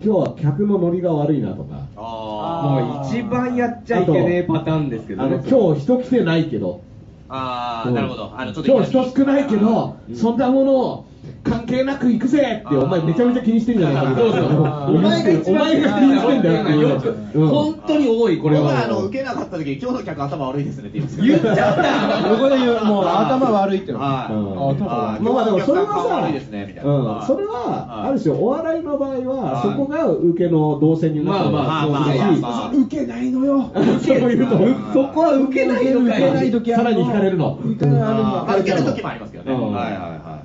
[0.01, 1.87] 今日は客のノリが悪いなとか。
[1.97, 6.71] あもう一番やっちゃいけねえパターンですけどあのね今日人来てないけど。
[6.71, 6.81] うん。
[7.29, 8.33] あーなるほど。
[8.37, 11.05] あのちょっと今日人少ないけど、そんなもの
[11.45, 14.43] 関係なく行くぜってお前めちゃめちゃ気にしてんじゃないかみたいうそう。
[14.43, 17.49] お前が一番気にしてんだよよくうん。
[17.49, 18.63] 本当に多いこれは。
[18.63, 21.77] 僕はあの受けなかった時今日の客頭悪いですねって言うんです言っちゃっ
[22.23, 23.99] た横で言うもう頭悪いっての。
[24.01, 24.33] はい。
[24.33, 24.91] うん。
[24.91, 26.91] あまあまあでもそれはさ、ですねみたいな。
[26.91, 28.09] うん、それははい。
[28.09, 29.63] ある種お笑いの場合ははい。
[29.63, 32.09] そこが受けの動線になってるまあまあまあまあ。
[32.09, 33.71] だしまあ受けないのよ。
[33.75, 37.59] そういうとそこは受けないのか受けないよ時さらに惹かれるの。
[37.63, 39.53] 受けないある時もありますけどね。
[39.53, 39.73] うん。
[39.73, 40.38] はいはいは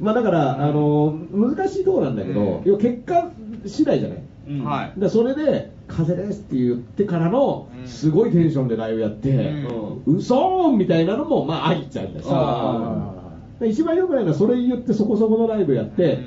[0.00, 2.62] まあだからあの難しいところなんだけど、うん。
[2.64, 3.30] 要は結果
[3.64, 4.18] 次第じゃない？
[4.48, 5.00] いはい。
[5.00, 7.86] だそれで「風邪です」って言ってからのうん。
[7.86, 9.64] すごいテンションでライブやって
[10.06, 13.12] 「うそーん!」みたいなのもまあありっちゃうんだしあ
[13.60, 16.18] で一番よくないのはそれ言ってそこそこのライブやって、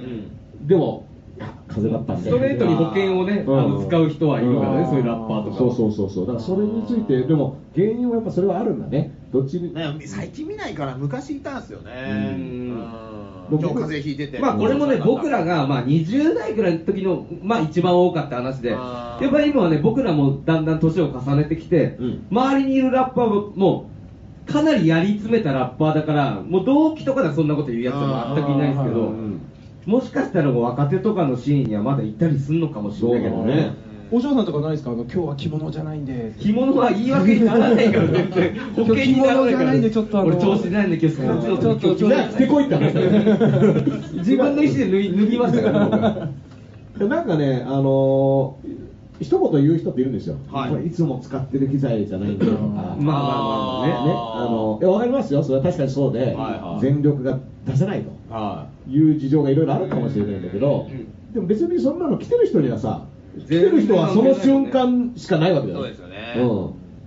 [0.65, 1.05] でも
[1.37, 2.31] いや風邪だったんで。
[2.31, 6.25] ストレートに保険をねあの使う人はいるからねそういうラッパーとかそうそうそうそう。
[6.25, 9.13] だからそれについてでも芸人はやっぱそれはあるんだね。
[9.31, 12.35] どっちに、ね最近見ないから昔いたんですよね。
[12.35, 12.77] うん
[13.51, 14.39] うん今日風邪ひいてて。
[14.39, 18.69] まあこれもね僕らがまあ20代ぐらいの時のまあ一番多かった話で。
[18.69, 22.27] やっぱり今はね僕らもだんだん年を重ねてきてうん。
[22.31, 23.89] 周りにいるラッパーも
[24.45, 29.41] かなりやり詰めたラッパーだからもう同期とかではそんなこと言うやつは全くいないんですけどうん
[29.85, 33.73] もしかしたらもう若手とかのシーンにはまだ行ったりするのかもしれないけどね
[34.11, 34.91] お嬢さんとかないですか？
[34.91, 36.33] あの今日は着物じゃないんで。
[36.39, 42.93] 着物は言い訳にならないから全然 保険にならないから着物じゃないんでちょっとあの俺調子ないんで今日スカートちょっと今日じゃあ着てこいって話
[44.17, 46.29] 自分の意思で脱ぎ脱ぎましたから。
[47.07, 48.89] なんかね、あのー
[49.21, 50.69] 一言言う人っているんですよ、はい。
[50.71, 52.51] これいつも使ってる機材じゃないんだよ。
[52.53, 53.87] とか、まあまあまあ。
[53.87, 56.81] ねね、あのいや分かりますよ、それは確かにそうで、はいはい。
[56.81, 58.11] 全力が出せないと。
[58.33, 61.33] はいう事情がいろいろあるかもしれないんだけど、うん。
[61.33, 63.01] でも別にそんなの来てる人にはさ、
[63.37, 66.35] 来てる人はその瞬間しかないわけだよ、そうですよね。
[66.37, 66.43] う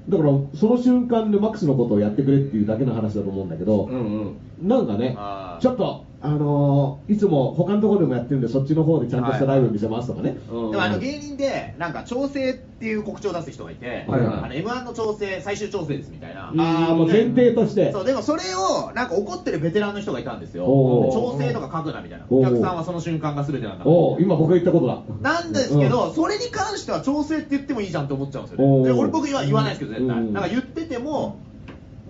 [0.08, 4.68] ん、だからその瞬間でマックスのことをやってくれっていうだけの話だと思うんだけど、うんうん。
[4.68, 5.16] なんかね
[5.60, 10.70] ちょっとあのーいつも他のところでもやってるんでそっちの方でちゃんとしたライブ見せますとかね、うん。
[10.70, 14.26] でもあの芸人でなんか調整っていう告知を出す人がいて、はいはい。
[14.26, 17.90] あの M1 の調整最終調整ですみたいな、ああもう前提として。
[17.90, 20.64] そうでもそれをなんか怒ってるベテランの人がいたんですよ。
[20.64, 22.26] 調整とか書くなみたいな。
[22.30, 23.84] お客さんはその瞬間が全てなんだ。
[23.84, 25.02] おー今僕が言ったことだ。
[25.20, 28.84] なんですけど、それに関しては調整って言ってもいいじゃんって思っちゃうんですよね。
[28.84, 30.32] で俺僕は言わないですけど絶対、うん。
[30.32, 31.36] なんか言ってても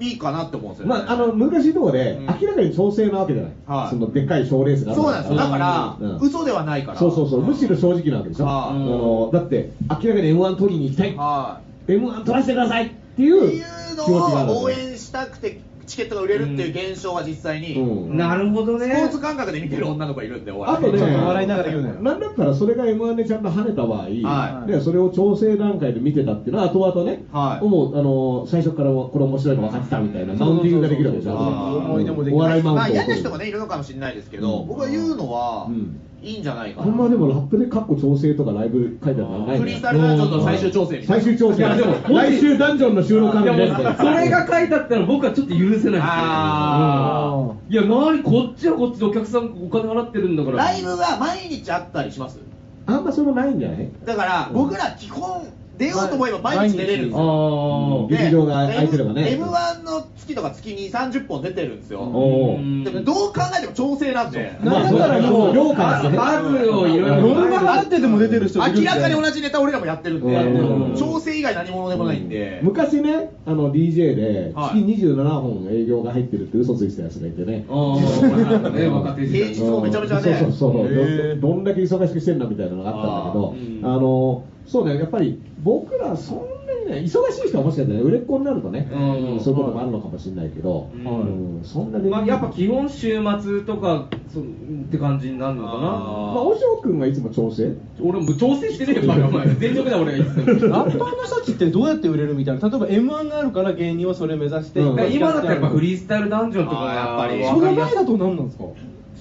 [0.00, 2.26] いいかなって思うんですよね、まあ、あの難しいところで、うん。
[2.26, 3.90] 明らかに調整なわけじゃない、はい。
[3.90, 5.38] そのでっかい賞レースがそうなんですよ。
[5.38, 6.18] だから、うん。
[6.18, 6.98] 嘘ではないから。
[6.98, 8.76] そうそうそう、むしろ正直なわけでしょ、はい。
[8.76, 11.92] あのだって、明らかに m 1取りに行きたい、はい。
[11.92, 18.16] m 1取らせてくださいっていういうの気持ちがあるを応援したくてチケットが売れるっていう現象が実際に、うん。
[18.16, 18.86] なるほどね。
[18.86, 21.94] スポーツ感覚で見てる女の子がいるんで、おあとね、笑いながら言うなよ。
[21.96, 24.70] なんだったらそれが m 1でちゃんと跳ねた場合、はい。
[24.70, 27.64] でそれを調整段階で見てたっていうのは、後々ね、はい。
[27.64, 37.10] もうあの最初からこれ面白いの分かってたみたいな、マウンティングができるわけでしょ、そうそうそう後で思い出もできお笑いマウンまあトを嫌な人もね、いるのかもしれないですけど、うん僕は言うのはうん、いいんじゃないかあんまな。
[37.10, 41.22] でもラップでカッコ調整とかライブ書いてあるのはないフリースタイルダンジョンの最終調整みたいな。
[41.24, 41.58] 最終調整。
[41.58, 43.66] いやでも来週ダンジョンの収録あるんで
[43.96, 45.74] それが書いてあったら僕はちょっと許せない。
[45.74, 50.56] ですよあいやなにこっちはこっちでお客さんお金払ってるんだから。
[50.58, 52.38] ライブが毎日あったりします？
[52.86, 53.88] あんまそれないんじゃない？
[54.04, 55.46] だから、僕ら基本、
[55.78, 58.06] 出ようと思えば毎日出れるんですよ。
[58.06, 59.30] あで劇場が空いてればね。
[59.32, 62.00] M- M1 の月とか月に30本出てるんですよ。
[62.00, 62.04] で
[62.90, 64.58] もどう考えても調整なんで。
[64.62, 64.96] なん。
[64.96, 70.96] だったらもう量からね数をいろいろノルマ払ってでも出てる人明でらかに同じネタ俺らもやってるんで、うん。
[70.96, 72.60] 調整以外何者でもないんで。
[72.62, 74.82] 昔ね、あの DJ ではい。
[74.84, 77.64] 月27本営業が入ってるって嘘ついてたやつがいてね。
[77.68, 77.86] 平
[79.48, 80.36] 日もめちゃめちゃね。
[80.40, 81.40] そうそうそう、へー。
[81.40, 83.54] どどんだけ忙しくしてんだみたいなのがあったんだけど、
[83.88, 89.40] あのそうね、やっぱり僕らそんなにね、忙しい人はもしかしたらね、売れっ子になるとね、うん。
[89.40, 91.56] そういうこともあるのかもしれないけど、うん。
[91.56, 94.42] うんそんなに、まあ、やっぱ基本週末とかそっ
[94.90, 95.78] て感じになるのかな。
[95.78, 97.72] まあ、おしょうくんがいつも調整？
[98.00, 99.46] 俺も調整してねえよバカお前。
[99.54, 100.48] 全力だ俺がいつでも。
[100.74, 102.68] ラッパーの人たちってどうやって売れるみたいな。
[102.68, 105.12] 例えば m 1があるから芸人はそれ目指して、うん。
[105.12, 108.64] 今だったらやっぱフリースタイルダンジョンとかがやっぱりその前だと何なんですか？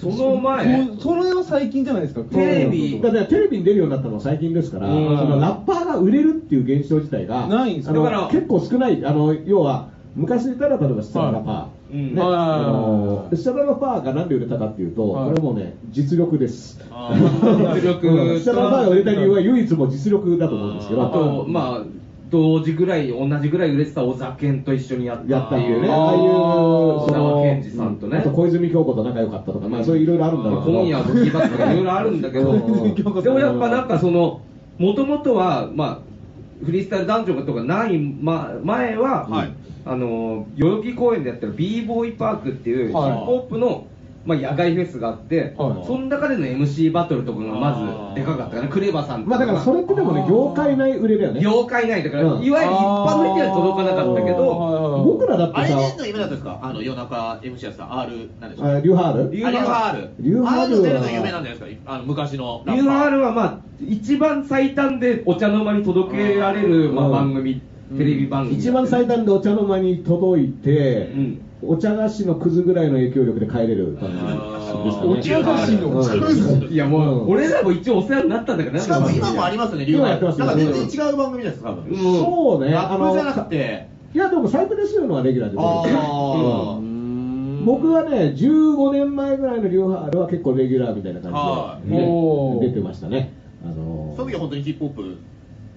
[0.01, 0.87] その前。
[0.97, 2.21] そそれは最近じゃないですか。
[2.21, 2.99] テレビ。
[2.99, 5.17] だからテレビに出るようになったのは最近ですから、うん。
[5.17, 9.05] そのラッパーが売れるっていう現象自体がないんですだから結構少ない。
[9.05, 12.31] あの要は昔で言ったら例えばスチャダラパー、うんねはい。
[12.33, 15.29] あのスチャダラパーがなんで売れたかっていうと、はい。
[15.29, 16.79] これもうね実力です。
[16.79, 18.39] 実力うん。
[18.39, 21.07] スチャダラパーが売れた理由は唯一も実力だと思うんですけど。
[21.07, 22.00] あとまあ
[22.31, 25.31] 同時ぐらい同じぐらい売れてた小沢健と一緒にやった。
[25.31, 28.17] やっていうね、あああいう小沢健二さんとね。
[28.17, 32.51] あと小泉京子と仲良かったとか、まあそういういろいろあるんだろうけど、今夜ブギバスとかいろいろあるんだけど。
[32.55, 34.39] うんでもやっぱなんかその
[34.79, 39.53] もともとはまあフリースタイルダンジョンとかない、ま、前は、はい。
[39.83, 43.11] あの代々木公園でやってる b ボーイパークっていうヒはい。
[43.11, 43.85] ップホップの、
[44.23, 45.85] まあ、野外フェスがあって、はい。
[45.87, 48.67] その中での MC バトルとかがまずでかかったかな。
[48.67, 51.41] クレバさんとまあだからそれってでもね、業界内売れだよね。
[51.41, 52.43] 業界内だから、うん。
[52.43, 56.59] いわゆる一般の人には届かなかったけど、ど僕らだってあれさ、出んの夢だったんですか？
[56.61, 58.67] あの夜中 MC やってた R なんでしょう？
[58.67, 59.31] あリューハール？
[59.31, 60.09] リュあリューハール。
[60.19, 61.93] リューハール出るの夢なんじゃないですか？
[61.93, 63.09] あの昔のラッパー。
[63.09, 67.11] UR はまあ一番最短でお茶の間に届けられる、まあ、うん。
[67.11, 67.59] 番組、
[67.97, 68.57] テレビ番組。
[68.59, 75.09] 一番最短でお茶の間に届いて、うんお茶菓子のくずぐらいの影響力で帰れる番組ですかね。
[75.09, 76.75] お茶菓子のお茶菓子い？
[76.75, 81.85] やもう、うん俺らも一応お世話になったんだからしかも今もありますよね、リュウ今やってますよなんか全然違う番組です多分。
[81.85, 81.97] うん。
[81.97, 86.79] そうね、ラップじゃなくて、いやでもサイプでするのはレギュラーであー。
[86.79, 87.65] うん。
[87.65, 93.33] 僕はね、15年前ぐらいのリューハールは結構レギュラーみたいなはい感じで、ね出てましたね。
[93.63, 94.15] あのー。
[94.15, 95.17] その時は本当にヒップホップ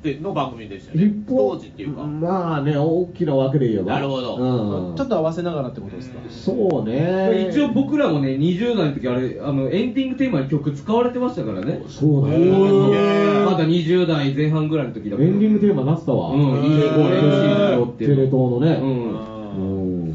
[0.05, 1.11] での番組でしたね。
[1.26, 2.02] 当時っていうか。
[2.05, 3.94] まあね、大きな枠で言えば。
[3.94, 6.18] なるほどうんちょっと合わせながらってことですか？
[6.28, 7.48] そうね。
[7.50, 11.82] 一応僕らもね、20代の時あれ、あの、エンディングテーマに曲使われてましたからね。
[11.88, 15.28] そうだへーまだ20代前半ぐらいの時だから。
[15.28, 16.30] エンディングテーマなってたわ。
[16.30, 18.78] うん、いいへー MC っていうテレ東のね。
[18.82, 18.86] う
[19.30, 19.34] ん。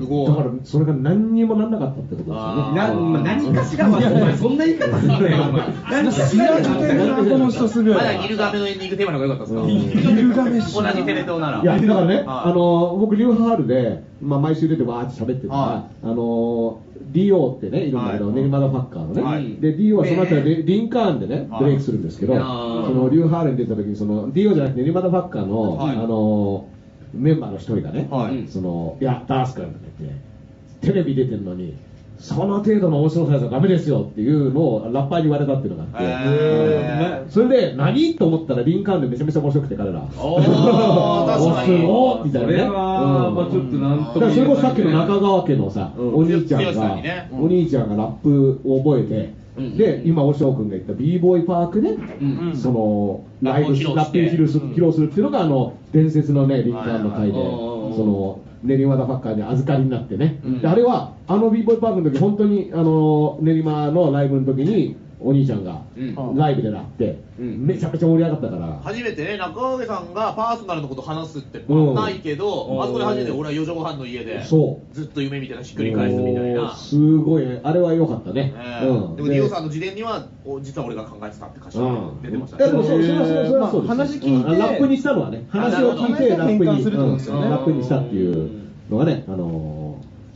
[0.09, 0.27] ごい。
[0.27, 3.23] だから、それが何にもなんなかったってことですよね。
[3.23, 5.63] 何かしらは、お前、そんな言い方すんなよ、お前。
[5.91, 11.61] 何かしらはこの人するまだギルガメのエンディングテーマの方が良かったですかうんギルガメッシュ同じテレ東なら。
[11.61, 16.81] いや、だからね、はいあの僕、リューハールで、まあ、毎週出てわーって喋ってるから、はあの
[17.11, 18.35] DO ってね、いるんだけど、はい。
[18.35, 19.55] ネリマダファッカーのね、はい。
[19.55, 21.63] で DO はその後リンカーンでね、はい。
[21.63, 22.93] ブレイクするんですけど、そー。
[22.93, 25.95] のリューハールに出た時にその DO じゃなくてネリマダファッカーの、はい。
[25.95, 26.67] あの
[27.13, 28.47] メンバーの一人がね、はい。
[28.47, 30.19] そのいや、ダース君って言って、
[30.87, 31.75] テレビ出てるのに、
[32.19, 40.01] その程度の面白さじゃダメですよっていうのをラッパーに言われたっていうのがあって、へそれで何と思ったらリンカーンでめちゃめちゃ面白くて彼ら。
[40.01, 42.57] おーすごいみたいなね。
[42.57, 46.15] それまあちょっとなんともだからそれこそさっきの中川家のさ、うん。
[46.15, 47.29] お兄ちゃんが、にね。
[47.31, 49.38] お兄ちゃんがラップを覚えて、うん
[49.77, 53.95] で今おしょう君が言った b ボーイパークで、うんそのライブラップを披露して。
[53.95, 57.39] ラップを披露する披露するっていうのがあの伝説のねリンカーンの回で、そ
[58.03, 66.35] の練馬ダファッカーに預かりになってね、あれはあの b ボーイパークの時本当にあの練馬のライブの時にお兄ちゃんがうん。
[66.35, 67.65] ライブでなって、うん。
[67.65, 68.79] めちゃめちゃ盛り上がったから。
[68.81, 71.95] 初めてね中川さんがパーソナルのこと話すって、うん。
[71.95, 72.81] ないけど、うん。
[72.83, 74.95] あそこで初めて俺は四畳半の家でそう。
[74.95, 76.73] ずっと夢みたいなひっくり返すみたいな。
[76.73, 77.45] すごい。
[77.45, 78.85] ねあれは良かったね、え。
[78.85, 84.59] ーでもディオさんの自伝にはお実は俺が考えてたって歌詞が出てましたいやでもそれそれはそれはそうです、まあ話聞いてうん。
[84.59, 87.43] ラップにしたのはね話を聞いてラップに変換するってことですよね。
[87.43, 87.49] うん。
[87.49, 88.49] ラップにしたっていう
[88.89, 89.78] のがね、あのー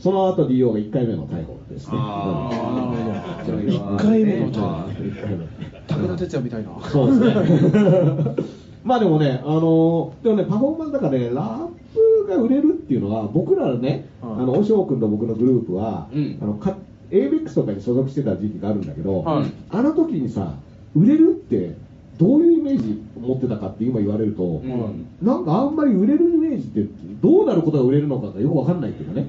[0.04, 1.92] その後 DO が1回目の逮捕ですね。
[1.94, 3.56] あー。
[3.56, 5.46] うん一回目のあー一回目
[5.88, 6.78] 武田鉄矢みたいな。
[6.90, 8.36] そうですね。
[8.84, 16.38] まあでもね、あのーでもね、パフォーマンスだからね、ラップが売れるっていうのは、僕らね、はいあの、おしょう君と僕のグループは、うん。
[16.42, 16.76] あの、か
[17.10, 19.50] ABEX とかに所属してた時期があるんだけど、はい。
[19.70, 20.56] あの時にさ、
[20.94, 21.78] 売れるって、
[22.18, 25.06] どういうイメージ持ってたかって今言われると、うん。
[25.22, 26.88] なんかあんまり売れるイメージって、
[27.20, 29.26] どうなることが売れるのかがよくわかんないっていうかね。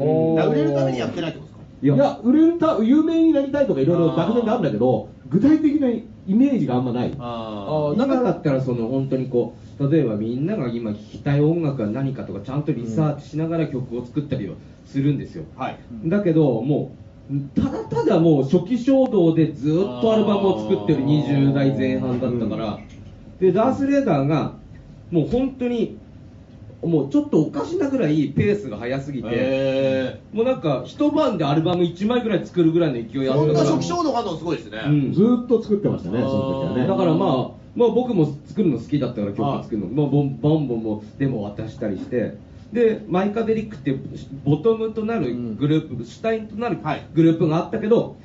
[0.47, 1.65] 売れるためにやってないってことですか？
[1.81, 7.13] いや売れるた有名になりたいとかいろいろ漠然とあるんだけど具体的なイメージがあんまない。
[7.19, 13.15] あ今だったらその本当にこう例えばみんなが今聴きたい音楽は何かとかちゃんとリサー。
[13.17, 14.55] チしながら曲を作ったりは
[14.85, 17.04] するんですよ、はいだけどもう
[17.55, 22.79] ただただもう初期衝動でずっとアルバムを作ってる20代前半だったから、
[23.39, 24.53] でダース・レーダーが
[25.09, 25.97] もう本当に
[26.83, 33.57] もうちょっとおかしなぐらいペースが速すぎて、へもうなんか一晩でアルバム1枚ぐらい作るぐらいの勢いあったから。
[33.57, 35.13] そんな初期衝動があるのすごいですね、うん。
[35.13, 36.87] ずーっと作ってましたねその時はね。
[36.87, 42.37] だからまあ、まあ、僕も作るの好きだったから曲作るの、まあ、ボンボンボンもデモ渡したりして
[42.75, 44.01] でマイカデリックっていう
[44.43, 47.07] ボトムとなるグループ、主体となるはい。
[47.13, 48.17] グループがあったけど、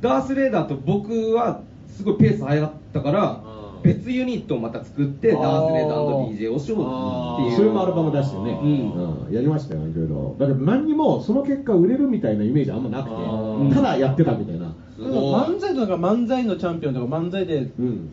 [0.00, 7.56] ダース・レーダーと僕はすごいペース速かったからうん別ユニットをまた作ってダース・レーダーと DJ をしようっていう。
[7.56, 9.26] それもアルバム出してね、うん。
[9.26, 9.34] うん。
[9.34, 10.36] やりましたよいろいろ。
[10.38, 13.74] だけど何にもその結果売れるみたいなイメージあんまなくてー。
[13.74, 14.61] ただやってたみたいな
[15.08, 18.10] 漫才とか漫才のチャンピオンとか漫才でうん。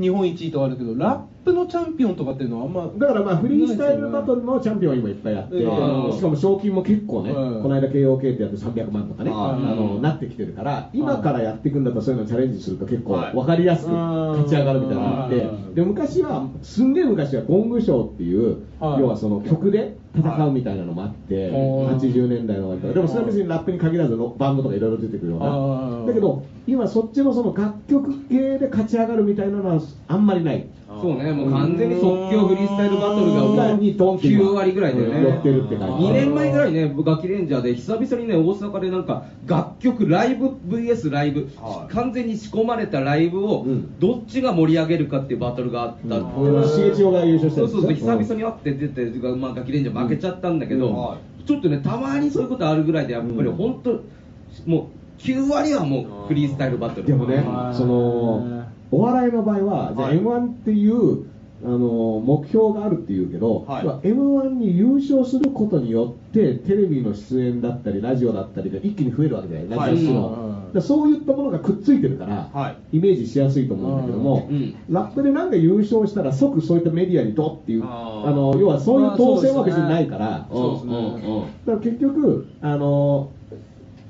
[0.00, 6.12] 日本一位とかあるけどラップのチャンピオンとかっていうのはあんまだからまあフリースタイルバトルのチャンピオンは今いっぱいあって、うん。
[6.12, 7.62] しかも賞金も結構ね、うん。
[7.62, 9.36] この間 KOK ってやって300万とかね、うん。
[9.36, 13.32] あのなってきてるから、今からやっていくんだったらそういうのチャレンジすると結構はい。
[13.34, 13.96] 分かりやすくうん。
[13.96, 15.74] 勝ち上がるみたいなのがあって、うん。
[15.74, 19.00] で昔は、すんげえ昔はゴングショーっていう、はい。
[19.00, 21.62] 要はその曲で戦うみたいなのもあって、はい。
[21.96, 30.66] 80年代の終わりとか、でもそれは別にラップに限らずのバンドとかいろいろ出てくるようはないだけど、今そっちのその楽曲系で勝ち上がるみたいなのはあんまりない。
[31.02, 35.22] そうねもう完全に即興フリースタイルバトルがもうにドンって今9割ぐらいでね。
[35.22, 36.06] 寄ってるって感じ。
[36.06, 41.92] 2年前ぐらいね、ガキレンジャーで久々にね、大阪でなんか楽曲、ライブ VS ライブ、はい。
[41.92, 43.98] 完全に仕込まれたライブをうん。
[43.98, 46.54] どっちが盛り上げるかっていうバトルがあった、うん。
[47.12, 49.04] が優勝したそうそうそう、久々にに会って出て、
[49.36, 50.96] まあ、ガキレンジャー負けちゃったんだけど、うん。
[50.96, 53.56] はちょっとね、たまにそういうことあるぐらいで、やっぱりうん。
[53.56, 53.90] 本当、
[54.70, 57.06] もう9割はもうフリースタイルバトル。
[57.06, 58.61] でもねはいその
[58.92, 61.32] お笑いの場合はじゃあはい m 1っていう
[61.64, 63.84] あの目標があるっていうけど、はい。
[63.84, 72.96] まあ m 1に優勝することによってテレビの出演だったりラジオだったりが一気に増えるわけだよラジオ出の、はいだからそういったものがくっついてるから、はい。
[72.96, 81.66] イメージしやすいと思うんだけども、うんラップでなんか優勝したら即そういったメディアにドっていうあの要はそういう当選は別にないから、うんうんうん。
[81.66, 83.30] だから結局、あの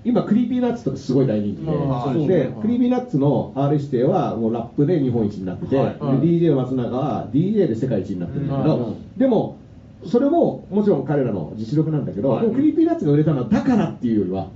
[0.05, 9.19] 今、 Creepy Nuts とかすごい大人気で、で Creepy Nuts の R 指定はもうラップで日本一になってて、はいで DJ 松永は DJ で世界一になってるんだけど、うん。
[9.19, 9.59] でも、
[10.05, 14.49] それももちろん彼らの実力なんだけど、 Creepy Nuts が売れたのはだからっていうよりは、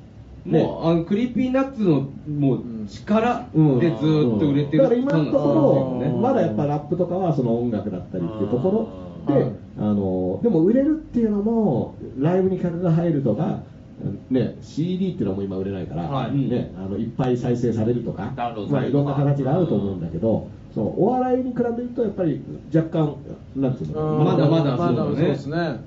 [0.45, 0.63] ね。
[0.63, 8.91] もうあの Creepy Nuts のもう力うんでずーっと売れてるだから今のところ、うんまだやっぱラップとかはその音楽だったりっていうとこ
[9.29, 9.59] ろで、うん。
[9.79, 13.61] あのでも売れるっていうのもライブに客が入るとか、
[14.31, 16.37] ね、CD っていうのも今売れないから、はい。
[16.37, 22.43] ね、あのいっぱい再生されるとかダウンロードまあ、いろんな形があると思うんだけど、そうお笑いに比べるとやっぱり
[22.75, 23.17] 若干
[23.57, 25.81] なんていうの、まだまだまだそうですね。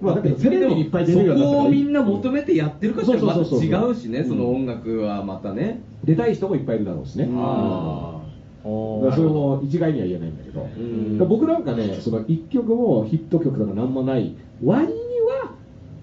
[0.00, 3.68] まあだけどテレビにいっぱい出るようになったらそこをみんな求めてやってるかってまたそうそうそう。
[3.68, 5.80] そう違うしね、その音楽はまたね。
[6.04, 7.28] 出たい人もいっぱいいるだろうしね。
[7.34, 8.20] あ
[8.64, 14.88] だからそれも一概には言えないんだけど、僕なんかね、その一曲もヒット曲とかなんもない割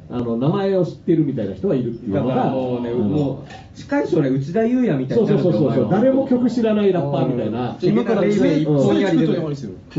[0.10, 5.68] あの名前を知ってるみたいな人がいるっていうだからのがもうね、もう、近い将来、内田裕也みたいそうになるそうそうそう。
[5.68, 7.78] お前は誰も曲知らないラッパーみたいな。
[7.82, 9.42] 今から杖杖一本やりで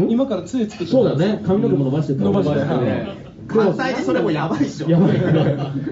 [0.08, 1.42] 今から杖作っといたそうだね。
[1.44, 4.90] 髪の毛も伸ばして伸ばしてねはい関西でそれもやばいっしょ。
[4.90, 5.18] やばい。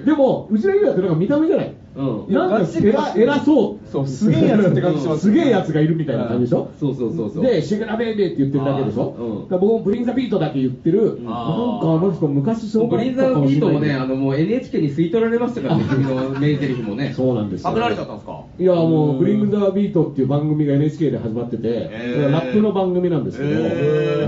[0.04, 2.34] でも内田裕也ってなんか見た目じゃないうん。
[2.34, 3.88] なんか偉偉そう。
[3.90, 6.70] そうすげえやつって感じしますすげえやつがいるみたいな感じでしょ？
[6.80, 7.45] そうそうそうそう。
[7.45, 9.42] で、シグナベイベーって言ってるだけでしょ、うん。
[9.42, 17.12] だから僕もブリングザビートだけ言ってる、なんかあの人、昔すごかったブリンザービートもね、あののもう NHK に吸い取られましたからね、 君の名台詞もね。
[17.14, 17.74] そうなんですよ。
[17.78, 18.40] られちゃったんですか？
[18.59, 21.90] いや、もう、ブリングザビートっていう番組が NHK で始まってて、
[22.30, 23.51] ラップの番組なんですけど、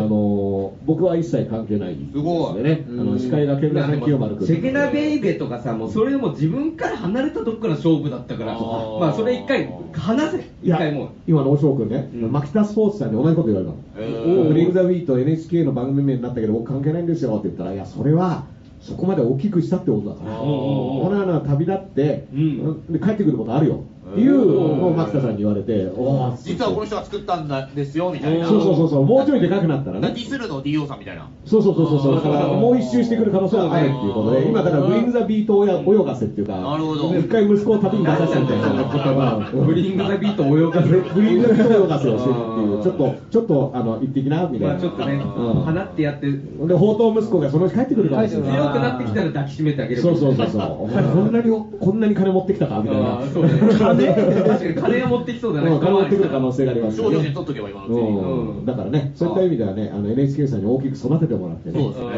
[0.04, 2.62] あの僕は一切関係ないすごい。
[2.62, 4.46] でね、あの司会がケンナさん清丸君。
[4.46, 11.08] シェケナベイベとかさ、もうそれでも自分から離れたとこから勝負だったから、まあそれ一回離せ、いや一回もう。
[11.26, 12.32] 今の大翔君ね、うん。
[12.32, 14.44] マキタスポーツさんに同じこと言われたの。
[14.48, 18.44] ブリングザビート NHK の番組名になったけど僕関係ないんですよって言ったら、いや、それは
[18.80, 21.08] そこまで大きくしたってことだから、おー。
[21.08, 22.92] 俺らの旅立って、うん。
[22.92, 23.82] で帰ってくることあるよ
[24.20, 28.46] いうのを牧田さんに言われて、おー実はこの人が作ったんだですよみたいな。
[28.46, 30.08] そうそうそうそう、もうちょいでかくなったらね。
[30.08, 30.20] デ。
[30.20, 31.28] ィスるの DO さんみたいな。
[31.44, 32.02] そうそうそうそう。
[32.02, 37.16] そう、だからもう一周してくる可能性があるっていうことで、今だからブリングザビート泳がせっていうか、なるほど。
[37.16, 44.74] 一回息子を旅に出させたみたいなことが、ブリングザビート泳がせブリングザビート泳がせをしてるっていう、ちょっと、ちょっと、あの、行ってきな、みたいな。
[44.74, 45.22] まあちょっとね、うん。
[45.22, 46.38] 放ってやって、で、
[46.74, 48.52] 宝刀息子がそのうち帰ってくるかもしれない。
[48.52, 50.62] 強くなってきたら抱きしめてあげればそうそうそうそう。
[50.82, 53.20] お前こんなに、こんなに金持ってきたかみたいな
[54.14, 61.70] 確かに金が持ってきそうだねうん金持ってくる可能性がありますよね少女に取っとけば今のうちにうんだからね、そういった意味ではね、あの NHK さんに大きく育ててもらって。
[61.70, 62.06] ね、そうですね。
[62.08, 62.10] う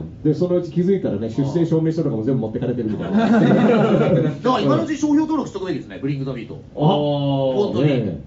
[0.00, 3.28] んでそのうち気づいたらね、出生証明書とかも全部持ってかれてるみたいな。
[3.28, 3.48] だか
[4.44, 8.24] ら今のうちに商標登録しとくべきですねブリングザビートあ本当に。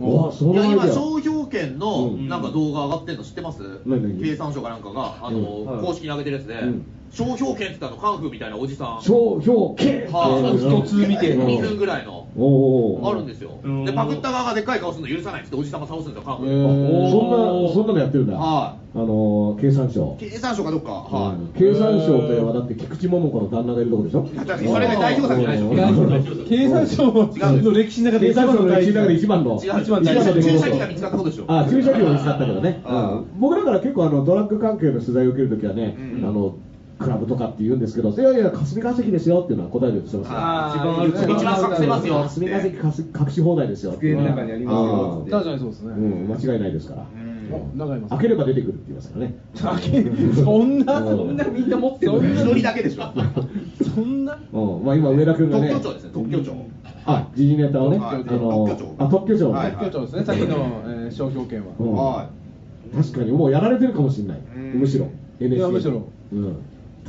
[0.00, 2.28] いや今商標権のうん。
[2.28, 3.62] なんか動画上がってるの知ってます、
[4.22, 5.66] 経産省かなんかがあの、うん。
[5.66, 5.84] はい。
[5.84, 6.86] 公式に上げてるやつで、うん。
[7.12, 9.02] 商標権って言ったのカンフーみたいなおじさん。
[9.02, 10.10] 商標権。
[10.12, 10.56] はい。
[10.56, 13.58] 一つ見て2分ぐらいのあるんですよ。
[13.62, 13.84] うん。
[13.84, 16.38] でパクった側がでっかい顔するの許さないっておじさんが倒すんですよカー。
[16.40, 17.30] ーそん
[17.66, 18.34] なそんなのやってるんだ。
[18.34, 20.16] はあの経産省。
[20.18, 20.92] 経産省かどっか。
[20.92, 21.52] はい、うん。
[21.52, 24.26] 経産省といえばだって菊池桃子の旦那がいるとこでしょ？
[24.26, 26.46] それね代表作じゃないでしょうん。
[26.50, 29.56] 経産省の歴史の中で経産省の歴史の中で一番の。
[29.60, 31.44] 一番大事注射器が見つかったことでしょ。
[31.48, 32.82] あ注射器も見つかったけどね、
[33.38, 36.28] 僕だから結構あのドラッグ関係の取材を受けるときはね、うん。
[36.28, 36.54] あの
[37.00, 42.22] クラブとかって言うんですけど、いやいや、霞が関ですよっていうのは答えるようにしてます一番隠せますよ。
[42.22, 43.92] 霞が関隠し放題ですよ。
[43.92, 45.30] 机の中にありますようん。
[45.30, 45.92] 確かにそうですね。
[45.92, 47.06] うん、間違いないですから。
[47.14, 47.78] うん。
[47.78, 49.34] 中います開ければ出てくるって言いますからね。
[50.34, 51.16] そんなうん。
[51.16, 53.12] そんなみんな持ってる一人だけでしょ。
[53.94, 54.38] そんな。
[54.52, 55.70] うん、まあ今上田君がね。
[55.70, 56.10] 特許庁ですね。
[56.12, 56.52] 特許庁。
[57.06, 58.16] あ、時事ネタをね、はい。
[58.16, 58.94] あの特許庁。
[58.98, 59.72] あ特許庁、はい。
[59.72, 60.24] 特許庁ですね。
[60.24, 62.28] さっきの、えー商標権は、
[62.94, 64.80] 確かにもうやられてるかもしれない、うん。
[64.80, 65.08] むしろ。
[65.40, 66.04] NHK いやむしろ。
[66.32, 66.56] うん、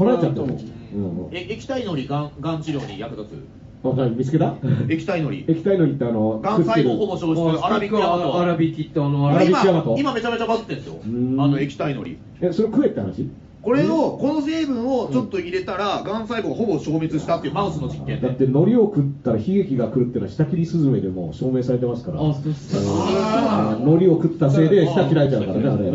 [0.02, 1.30] 取られちゃったもん、ううん。
[1.32, 3.36] え液体のりがんがん治療に役立
[3.84, 4.12] わかる。
[4.12, 4.56] 見つけた？
[4.62, 11.02] つ液体のり液体のりってあのがん細胞ほぼ消失粗挽きヤマト粗挽きってあの、粗挽きヤマト今今めちゃめちゃバズってるんですよ。
[11.04, 11.42] うん。
[11.42, 13.28] あの液体のりえそれ食えって話？
[13.62, 22.22] これをこの成分をちょっと入れたらがん細胞がほぼ消滅したっていうマウスの実験でだって海苔を食ったら悲劇が来るっていうのは下切りスズメでも証明されてますから。
[22.22, 25.90] 海苔を食ったせいで舌切られちゃうからねあれ。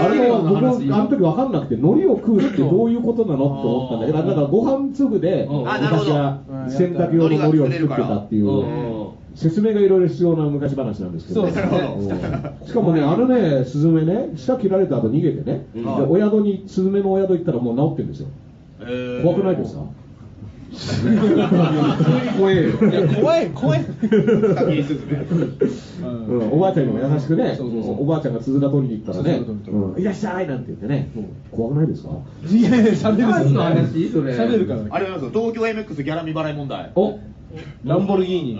[0.00, 5.68] あれも僕あの時分かんなくて海苔を食うってどういうことなのって思ったんだけどだからご飯粒でうん。
[5.68, 6.10] あなるほど。
[6.10, 8.97] 昔は洗濯用の海苔を作ってたっていううん
[9.38, 11.78] 説明がいろいろ必要な昔話なんですけど、そうですね。
[11.96, 12.66] うん。
[12.66, 18.28] しかもね、あのね、スズメね、舌切られた後逃げてね、でお宿に、スズメのお宿行ったらもう治ってるんですよ。
[19.22, 19.82] 怖くないですか？
[22.36, 22.72] 怖えよ。
[23.20, 23.84] 怖い怖い、
[26.28, 28.02] うん、おばあちゃんにも優しくね、そうそうそう。
[28.02, 30.00] おばあちゃんが鈴田取りに行ったらね、うん。
[30.00, 31.10] いらっしゃいなんて言ってね、
[31.52, 32.10] 怖くないですか？
[32.50, 34.80] いやいや喋る何の話それ喋るから。
[34.90, 35.30] あれありますよ。
[35.30, 36.90] 東京 MX ギャラ未払い問題。
[36.96, 37.18] お。
[37.84, 38.54] ランボルギーニ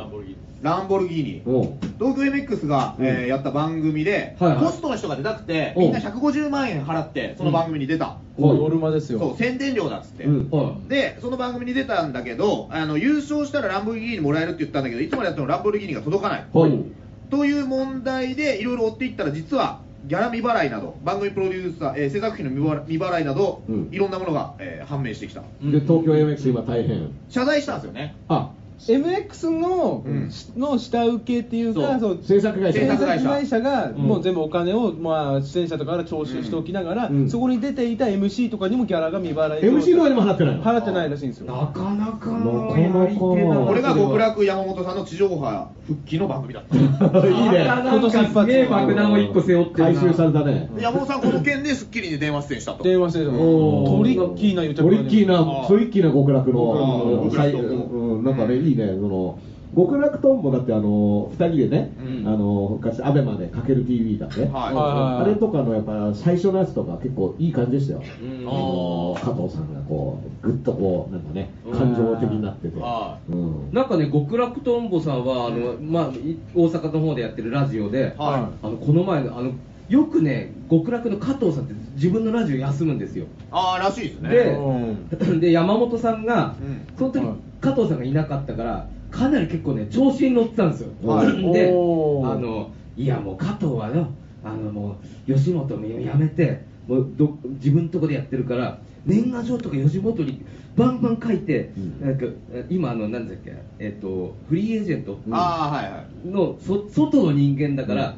[0.63, 1.43] ランボルギーニ。
[1.47, 4.59] お東京 MX が、えーやった番組で、はいはい。
[4.59, 5.81] ホストの人が出たくてう。
[5.81, 9.19] んみんな150万円払ってその番組に出た、ノルマですよ。
[9.19, 10.51] そう宣伝料だっつって、うん。
[10.51, 16.85] はでその番組に出たんだけどあの優勝したらランボルギーニもらえるって言ったんだけどいつまでやってもランボルギーニが届かない、はい。
[17.31, 23.89] という問題でいろいろ追っていったら実はギャラ未払いなど番組プロデューサー、えー制作費の未払未払いなど、うん。
[23.91, 25.41] いろんなものが、えー判明してきた。
[25.41, 27.11] で、東京 MX 今大変。
[27.29, 28.15] 謝罪したんですよね。
[28.29, 30.31] あ、MX の,、うん。
[30.57, 32.17] の下請けっていうかそう。
[32.17, 32.81] そう制作会社。
[32.81, 33.95] 制作会社が、ん。
[33.95, 37.31] もう全部お金を、まあ、出演者とかから徴収しておきながら、うん。
[37.31, 40.63] そこに出ていた MC とかにもギャラが未払い MC の方にも払ってないの？
[40.63, 46.77] 払ってないらしいんですよなかなかなのこれが極そ楽山本さんの地上波復帰の番組だった。
[47.27, 47.65] いいね。
[47.65, 48.11] なんか。
[48.11, 49.75] すげえ爆弾を一個背負って。
[49.75, 52.85] 回収されたねで山本さんこの件で『スッキリ』に電話出演したと。
[52.85, 53.31] 電話してた。
[53.31, 59.39] おートリッキーなトリッキーなトリッキーな極楽のなんかねいいねその
[59.77, 62.27] 極楽とんぼだってあの二人でね、うん。
[62.27, 64.75] あの昔アベマでかける TV だね、はい。
[64.75, 68.49] はいあれとかのやっぱ最初のやつとか結構いい感じでしたよ、うん。
[68.49, 73.73] あの加藤さんがこうぐっとこうなんかね感情的になってて、はうん。
[73.73, 79.53] なんかね極楽とんぼさんはあの、まあ、い大阪の方でやってるラジオで、はあのこの前のあの
[79.89, 83.27] よくね極楽の加藤さんって自分のラジオ休むんですよ。
[83.51, 84.31] ああ、らしいですね。
[84.31, 86.87] でで山本さんが、うん。
[86.97, 91.27] その時、はい加藤さんがいなかったからかなり結構ね調子に乗ってたんですよ、はい。
[91.53, 94.09] であのいやもう加藤はよ
[94.45, 94.97] あのも
[95.29, 100.43] う吉本もやめてもうど自分のとこでやってるから年賀状とか吉本に
[100.77, 102.01] バンバン書いて、うん。
[102.01, 102.27] なんか
[102.71, 106.91] 今あの何だっけえっ、とフリーエージェントああ、はいはい。
[106.93, 108.17] 外の人間だから、あ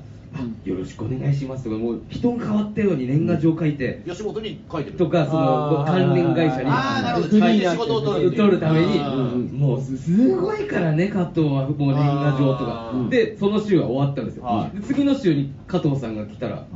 [0.65, 4.97] よろしくお願いしますとかもう人が変わったように年賀状書いて、吉本に書いてる。
[4.97, 6.71] とかその関連会社に。
[6.71, 7.29] ああ、なるほど。
[7.29, 8.37] 仕事を取る。
[8.37, 8.99] 取るために。
[9.53, 12.93] もうすすごいからね加藤はもう年賀状とか。
[13.11, 16.67] でその週は終わったんですよ、次の週に加藤さんが来たら、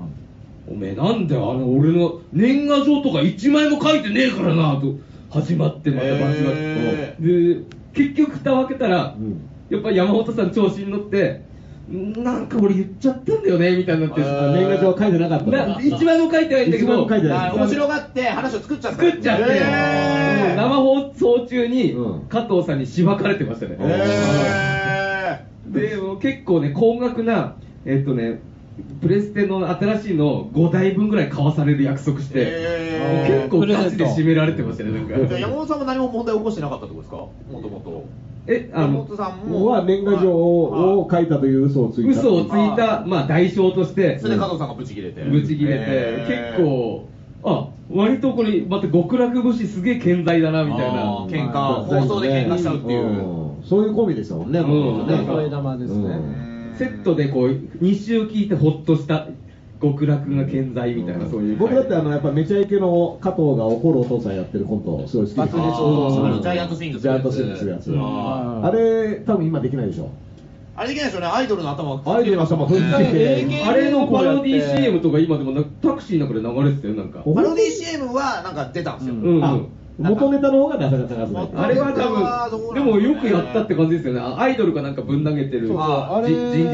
[0.68, 4.94] おめえなんであの俺の年賀状とか1枚も書いてねえからなと
[5.30, 7.60] 始まってまたバチバチへで
[7.92, 9.48] 結局蓋を開けたら、うん。
[9.70, 11.42] やっぱり山本さん調子に乗って
[11.86, 19.02] なんか俺言っちゃったんだよねみたいになって年賀状書いてなかったな一枚も書いてないんだけど面白がって話を作っちゃった。
[19.02, 20.56] 作っちゃって、へー。
[20.56, 22.26] 生放送中にうん。
[22.26, 28.40] 加藤さんにしばかれてましたね、へでもう結構ね高額なえっとね
[29.02, 33.40] プレステの新しいのを5台分ぐらい買わされる約束して、へー。
[33.40, 35.38] 結構ガチで締められてましたねなんか。
[35.38, 37.16] 山本さんも何も問題起こしてなかったってことですか？
[37.18, 38.06] もともと。
[38.46, 39.66] えあのさんも。
[39.66, 42.10] は年賀状を書いたという嘘をついた。
[42.10, 44.18] 嘘をついたまあ代償として。
[44.18, 45.22] それで加藤さんがブチ切れて。
[45.24, 46.56] ブチ切れて。
[46.56, 47.08] 結構
[47.42, 51.26] あ割とこれまた極楽節すげえ健在だなみたいな。
[51.26, 53.00] 喧嘩放送で喧嘩しちゃうっていう。
[53.00, 53.62] うん。
[53.64, 54.68] そういうコンビでしたもんね、うん。
[54.68, 56.04] もともとね声玉ですね。
[56.04, 56.74] うん。
[56.76, 59.28] セットでこう2週聞いてほっとした
[59.80, 61.56] 極楽が健在みたいなそういう。
[61.56, 65.56] 僕だってあのやっぱめちゃイケの加藤が怒るお父さんやってるコントすごい好きです。
[66.42, 67.94] ジャイアントスイングジャイアントスイングするやつ。
[67.96, 70.10] ああれ多分今できないでしょ。
[70.76, 72.02] あれできないでしょうね、アイドルの頭。
[72.04, 77.20] アイドルの頭振ってて AKB あれのパロディ CM とか今でもなタクシーの中で流れてたよなんか。
[77.20, 79.14] パロディ CM はなんか出たんですよ。
[79.14, 79.44] うん。
[79.44, 79.60] あ
[79.98, 81.48] 元ネタの方がなかなかない。
[81.54, 84.20] あれは多分でもよくやったって感じですよね。
[84.20, 85.68] あアイドルがなんかぶん投げてる。
[85.68, 85.78] 人事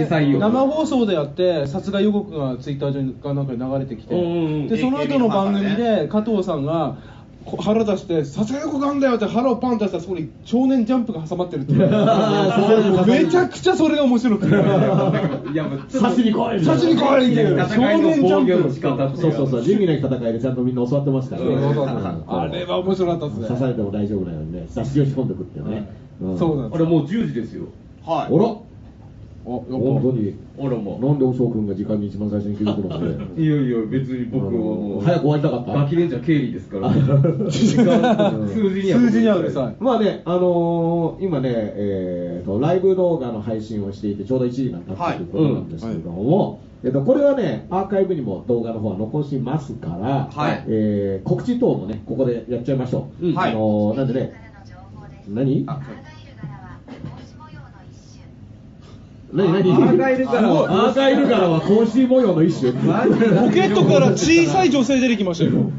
[0.08, 4.30] 採用生放送でやって殺害予告がツイッター上かなんかに流れてきて、うんうんう
[4.64, 4.68] ん。
[4.68, 13.06] でその後の番組で加藤さんがこ腹出して「殺害予告あんだよ」って腹をパンと出したらそこに少年ジャンプが挟まってるっていう。
[13.06, 15.54] めちゃくちゃそれが面白くてい。
[15.54, 21.42] やもう刺しに来い刺しに来いっていう少年ジャンプ仕方そうそうそう、地味な戦いでちゃんとみんな教わってますから。
[21.42, 21.48] ね。
[21.48, 21.88] そうそうそうう。
[21.88, 23.48] んあれは面白かったですね。
[23.48, 25.88] 刺されても大丈夫なようにね、刺しを仕込んでくっていうね。
[26.22, 27.64] んそうなんですあれもう10時ですよ。
[28.04, 28.34] はい。
[28.34, 28.69] あら？
[29.44, 30.34] おやっぱ本当に。
[30.58, 30.98] あらも。
[31.02, 33.14] なんでおしょうくんが時間に一番最初に気づくのかね。
[33.42, 35.72] いやいや別に僕はもう早く終わりたかった？
[35.72, 36.90] ガキレンジャー経理ですから。
[36.90, 50.64] 時間数字には数字にはうるさいまあね、あのー今ね、えーと、ライブ動画の配信をしていて、ちょうど1時間経ったということなんですけれども、えっと、これはね、アーカイブにも動画の方は残しますから、はい。
[50.68, 53.26] えー告知等もね、ここでやっちゃいましょう。
[53.28, 53.38] うん。
[53.38, 54.32] あのーなんでね、
[55.28, 55.64] 何？
[55.66, 55.80] あ
[59.32, 59.72] 何何？
[59.72, 60.86] アーガイル柄は。
[60.88, 62.72] アーガイル柄は格子模様の一種。
[62.72, 62.78] ポ
[63.50, 65.70] ケットから小さい女性出てきましたよ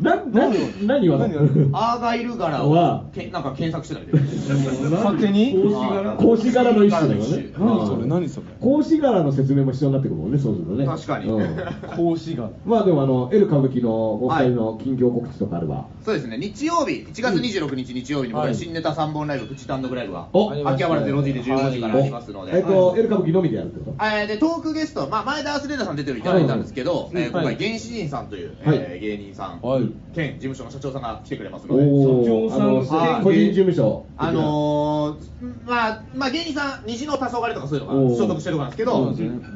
[0.00, 1.34] な、何何は何
[1.72, 4.26] アーガイル柄はをけなんか検索していで。
[4.26, 4.50] す。
[4.90, 5.52] 勝手に？
[5.52, 7.52] 格子柄の一種だよね。
[7.58, 8.46] 何それ何それ。
[8.60, 10.86] 格子柄の説明も必要になってくるもんね、そうするとね。
[10.86, 11.26] 確かに。
[11.28, 11.56] うん。
[11.56, 15.86] 格子がまあでもあの、エル歌舞伎のお二人の近況告知とかあれば。
[16.04, 24.04] そうですね、日曜日、1月26日日曜日に新ネタ3本ライブ、プチ単独ライブが、お秋葉原ゼロ時で15時からありますので、えっと、エル歌舞伎のみでやるってこと？
[24.04, 28.54] えーでトークゲスト、まあ、前田アスレーダーさん出ていただいたんですけど、今回、はい原始人さんという、
[29.00, 29.60] 芸人さん、
[29.90, 34.06] はい兼事務所の社長さんが来てくれますので、社長さん個人事務所。
[34.16, 35.30] あのー
[35.66, 39.14] まあ、まあ、芸人さん、虹の黄昏とかそういうのが所属してるとこなんですけど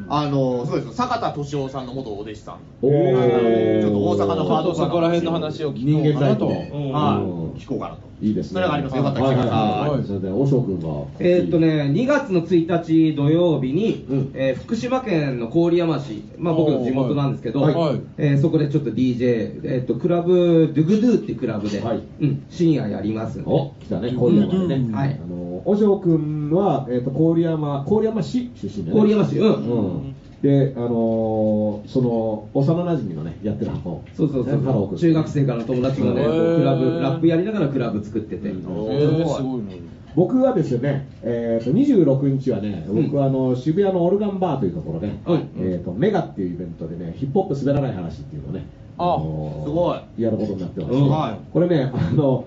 [0.09, 2.55] あのーそうです坂田敏夫さんの元お弟子さん。
[2.55, 6.47] ちょっと大阪のハードそこら辺の話を聞こうかなと。
[6.47, 8.01] はうん聞こうかなと。
[8.21, 8.55] いいですね。
[8.55, 10.05] それがありますよかったらはいはい聞いてくださいはい。
[10.07, 10.87] それで、おしょうくんが。
[11.19, 24.75] えーっとね、2月の1日土曜日に、うんえー福島県の郡山市、まあ、僕の地元なんですけど、はいはいえーそこでちょっと DJ、えーっとクラブドゥグドゥっていうクラブで、はいうん、深夜やりますんでお、来たね、郡山でね。
[24.77, 28.91] うんはいあの、おしょうくんは、えっと、郡山、郡山市出身。
[28.91, 30.15] 郡山市うんうん。
[30.45, 34.05] で、あのーその、幼馴染のね、やってる箱。
[34.15, 34.61] そうそうそう。
[34.93, 34.99] ね。
[34.99, 39.79] 中学生からの友達がね、クラブラップやりながらクラブ作ってて、えー、すごいね。
[40.15, 43.05] 僕はですね、えー、と26日はね、うん。
[43.05, 48.67] 僕はあの渋谷のオルガンバーというところで、うんえー、とメガっていうイベントでね、ヒップホップ滑らない話っていうのをね、
[48.99, 50.23] あのーすごい。
[50.23, 51.09] やることになってまして、うん。
[51.09, 51.53] はい。
[51.55, 52.45] これね、あの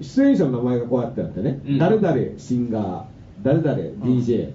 [0.00, 1.78] 出演者の名前がこうやってあってね、うん。
[1.78, 3.02] 誰々シンガー、
[3.42, 3.74] 誰々
[4.04, 4.50] DJ、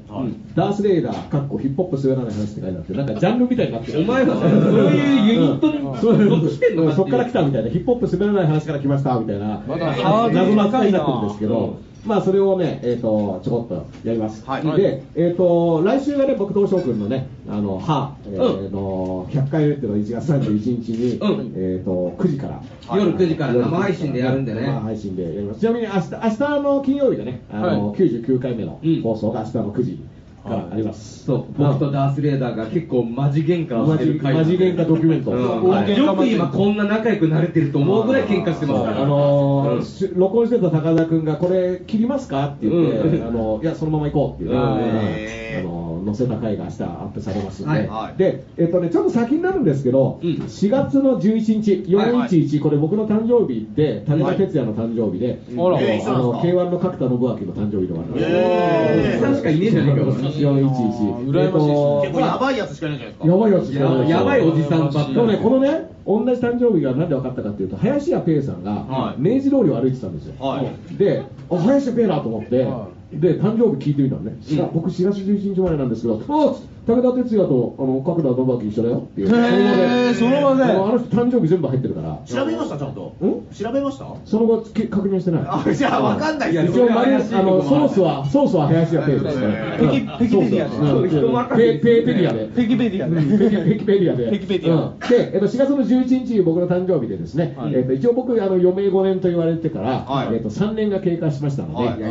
[0.55, 4.01] ダースレイダー、かっこヒップホップ滑らない話って書いてあって、なんかジャンルみたいになってる。
[4.01, 6.93] お前はさそういうユニットにうんそういう。
[6.93, 9.95] そっから来たみたいな、ヒップホップ滑らない話から来ましたみたいな、まだ
[10.31, 14.45] 謎の扱いになってるんですけど、まあそれをね、えっ、と、ちょこっとやります。
[14.45, 14.77] はい。
[14.77, 21.53] で、えっ、と、来週がね、僕と翔くんのね、あの、歯、えーの、100回目っていうのを1月31日に、うん。
[21.55, 22.61] えっ、と、9時から。
[22.95, 24.61] 夜9時から生配信でやるんでね。
[24.61, 25.59] 生配信でやります。
[25.59, 27.99] ちなみに明日、明日の金曜日がね、あの、はい。
[27.99, 29.01] 99回目のうん。
[29.01, 29.99] 放送が明日の9時
[30.45, 31.25] からあります。
[31.25, 35.31] そう僕とダースレーダーが結構マジ喧嘩をしてる回マジマジ喧嘩ドキュメント。
[35.31, 35.69] うん。
[35.69, 35.97] はい。
[35.97, 39.01] よく今こんな仲良くなれてると思うぐらい喧嘩してますから。
[39.01, 39.85] あのーうん。
[39.85, 43.27] し録音してた高田君がこれ切りますかって言って、うん。
[43.27, 47.87] あのいやそのまま行こうっていう、あの載せた回が明日アップされますんで、はい。
[47.87, 48.17] はい。
[48.17, 50.29] でえっとねちょっと先になるんですけど、うん。
[50.29, 52.29] 4月の11日はいはい。
[52.29, 55.79] 411、これ僕の誕生日で武田鉄矢の誕生日で、あら。
[55.81, 56.61] えーいつあのなんですか。
[56.61, 58.23] K1 の角田信明の誕生日でもあります。
[58.23, 59.21] えー。
[59.21, 60.01] さんしかいねえじゃねえか。
[60.01, 61.25] よ411。
[61.29, 63.27] 羨ましい結構やばいやつしかいないんじゃないですか。
[63.27, 64.17] やばいやつしかないですよ。
[64.17, 65.13] やばいおじさんばっかり。
[65.13, 69.21] でもね、このね、同じ誕生日がなんで分かったかっていうと、林家ペーさんがはい。
[69.21, 70.33] 明治通りを歩いてたんですよ。
[70.39, 70.97] はい。
[70.97, 72.87] で、あ林家ペーだと思って、は
[73.19, 74.37] で、誕生日聞いてみたのね。
[74.73, 76.55] 僕4月11日生まれなんですけど、あ
[76.87, 79.27] 武田鉄矢とあの角田信朗一緒だよっていう。
[79.29, 82.19] へーその場であのあの人誕生日全部入ってるから。
[82.25, 83.15] 調べました、ちゃんと。
[83.21, 83.53] ん？
[83.53, 84.05] 調べました？
[84.25, 85.41] その後け確認してない。
[85.47, 87.23] あ、じゃあわかんないです一応マリあの
[87.63, 89.77] ソースはソースは林家ペーですから。
[89.77, 91.79] ペキペキペディアで。
[91.79, 92.47] ペペペディアで。
[92.55, 94.31] ペキペディアペキペディアで。
[94.31, 94.99] ペキペディアうん。
[94.99, 97.73] で、えっと、4月の11日、僕の誕生日でですね、はい。
[97.73, 100.35] えっと、一応僕、あの、余命5年と言われてから、はい。
[100.35, 101.97] えっと、3年が経過しましたので、はい。
[101.99, 102.03] え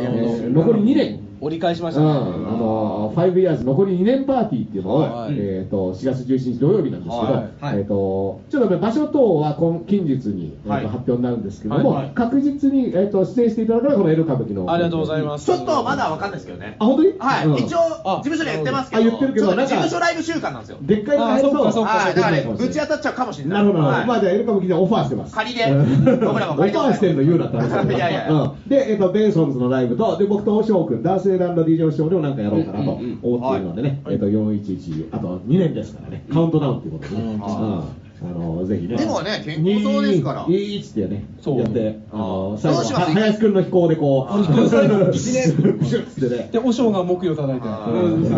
[0.47, 1.19] ー残り2年。
[1.45, 2.09] 折り返しましうん、たね。
[2.09, 2.21] あ
[2.57, 5.35] の、5 years 残り2年パーティーっていうのを、はい。
[5.37, 7.77] えっと、4月11日土曜日なんですけど、はい。
[7.77, 10.85] えっと、ちょっとね、場所等は今近日に、えっとはい。
[10.87, 12.11] 発表になるんですけども、はい。
[12.15, 14.71] 確実に、えっと、出演していただくのはこの L 歌舞伎の。
[14.71, 15.45] ありがとうございます。
[15.45, 16.77] ちょっとまだわかんないですけどね。
[16.79, 17.13] あ、本当に？
[17.19, 17.55] はい、うん。
[17.57, 20.77] 一応、事務所で言ってますけど、あ言ってるけどちょっとなんか事務所ライブ週間なんですよ。
[20.81, 21.91] でっかいの入ると、あそっかそっか。
[21.91, 23.55] はい、だからね、ぶち当たっちゃうかもしれな。
[23.55, 23.63] ない。
[23.65, 23.97] るほど、なるほど。
[23.99, 24.07] はい。
[24.07, 25.35] まあじゃあ、エルカブキでオファーしてます。
[25.35, 25.63] 仮で。
[25.65, 27.93] オファーしてんの言うなって話だけど。
[27.95, 28.31] いやいや。
[28.31, 28.69] うん。
[28.69, 37.23] で、えっと、ベーソンズのライブと、で、僕とおしょうくん、ダースレイランド DJ おしょうでもなんかやろうかなと思っているのでね、えっと、411、あと2年ですからね、カウントダウンっていうことでね。
[37.23, 37.41] うん。
[37.43, 38.95] あの、ぜひね。
[38.95, 40.45] でもね健康そうですから。
[40.47, 41.59] いいっつってね、そう。
[41.59, 44.41] やって、あ最後、は林くんの飛行でこう、
[45.11, 46.49] 一年、プシュッつってね。
[46.53, 47.67] で、お尚が木曜叩いて。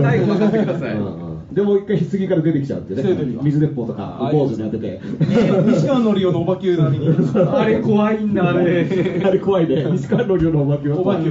[0.01, 0.95] 最後任せてください
[1.51, 3.03] でもう一回棺から出てきちゃうってね。
[3.41, 5.01] 水鉄砲とかあ坊主に当てて。
[5.67, 7.15] 西川のりおのおばきゅう並みに。
[7.35, 8.85] あれ怖いんだあれ。
[9.23, 9.85] あれ怖いね。
[9.91, 11.29] 西川のりおのお化けはお化け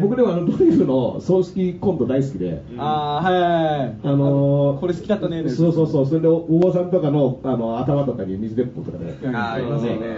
[0.00, 2.62] 僕でもあのドリフの葬式コント大好きで。
[2.78, 3.94] あー、はい。
[4.04, 5.48] あのーこれ好きだったね。
[5.48, 9.16] そうそうそう、それでお坊さんとかのあの頭とかに水鉄砲とかね。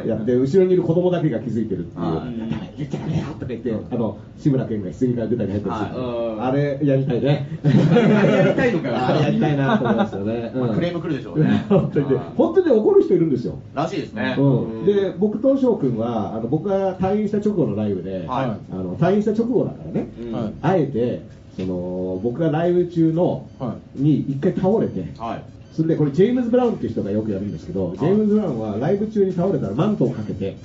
[0.06, 6.48] やって、後ろにいる子供だけが気づいてるっていう、あー言っちゃダメよとか言って、あの志村けんが棺から出たり入ったりする、はい。
[6.48, 7.48] あれやりたいね。
[7.64, 10.52] やりたいのかやりたいなと思いますよね。
[10.56, 10.74] まあうん。
[10.74, 11.66] クレーム来るでしょうね。
[11.68, 13.58] 本当に本当にね怒る人いるんですよ。
[13.74, 14.36] らしいですね。
[14.38, 18.72] うん、で僕と翔くんはあの僕が退院した直後のライブで、はい。
[18.72, 20.52] あの退院した直後だからね、うんはい。
[20.62, 21.22] あえて
[21.56, 25.42] その僕がライブ中の、はに一回倒れて、はい。
[25.78, 30.56] それでこれジェームズ・ブラウンっていう人がよくやるんですけど、ジェームズ・ブラウンはライブ中に倒れたらマントをかけて、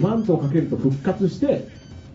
[0.00, 1.68] マントをかけると復活して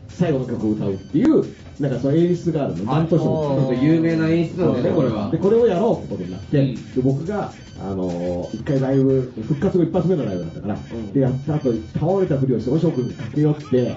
[0.10, 1.44] 最後の曲を歌うっていう
[1.80, 5.30] なんかそういう演出があるの、マントショーそうそう有名な演出なんだよねこれは。
[5.30, 6.76] でこれをやろうってことになって、うん。
[6.76, 11.14] で僕が、あのー一回ライブ復活後一発目のライブだったから、ん。
[11.14, 13.96] でやった後倒れたふりをしておしょうくんが駆け寄って、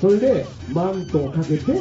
[0.00, 1.72] それでマントをかけて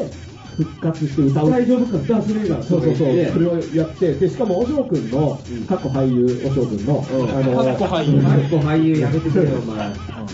[0.63, 1.49] 復活して歌う。
[1.49, 1.97] 大丈夫か？
[2.07, 2.61] ダースレイダー。
[2.63, 5.09] そうそうそう、それをやって、でしかもおしょうくん。
[5.09, 8.21] の、過去俳優おしょうくんの、あの過去俳優。
[8.21, 9.87] マッコ俳優やめてくれよお前。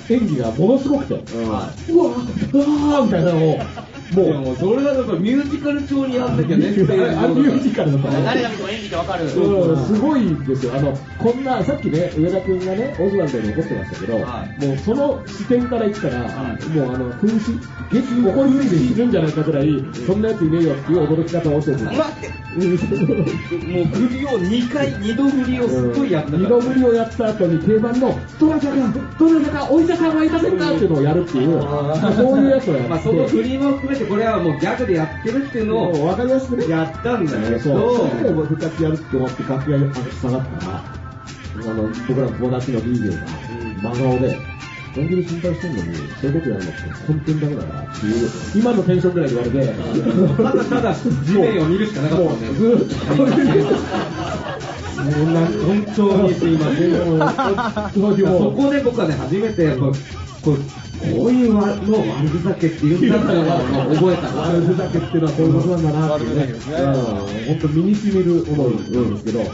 [0.09, 3.57] 演技がものすごくて、うわうわーみたいなのを
[4.13, 4.55] もう。
[4.55, 7.17] それはやっぱミュージカル調にやんなきゃねっていう。
[7.17, 9.25] あれミュージカルだったね誰が見ても演技ってわかる。
[9.25, 17.57] うんすごいんですよ、あのこんなさっきね、上田君がね、オズワルドに怒ってましたけど、はもうその視点から言ったら、もうあの風刺、
[17.91, 22.03] 激怒りついて死ぬんじゃないかぐらい、そんなやついねえよっていう驚き方をしてるんですよ。
[22.03, 22.45] 待って。
[22.55, 26.43] もう振りを2回2度振りをすっごいやったから。
[26.43, 28.75] 二度振りをやった後に定番の、どなたか、
[29.19, 31.61] どなたか、お医者さんはいませんかっていうのをやるっていう、
[32.15, 40.83] そういうやつをやって、まあその振りも含めてこれはもうギャグでやってるっていうのを分かりやすくね、やったんだけそう、どそれでも復活やるって思って楽屋に下がったら、
[41.57, 43.27] あの、僕らの友達の DJ が、
[43.81, 44.37] 真顔で、
[44.95, 46.31] 本気で心配してんのに、そう。
[46.31, 46.39] いう。
[46.39, 49.73] ことやるのって本当にダメだからっていう、今のテンションぐらいで言われて、
[50.43, 53.27] ただただ地面を見るしかなかったんねずーっともう。
[55.05, 56.91] な本当にすいません
[58.25, 59.81] そこで僕はね初めてやっぱ
[60.41, 60.57] こう
[60.99, 61.75] こういうのを悪
[62.27, 66.59] ふざけって言うんだっていうのを覚えた悪ふざけっていうのはこういうことなんだなっていうね、うん、
[67.45, 69.47] 本当身に染みる思いなんですけど、うん、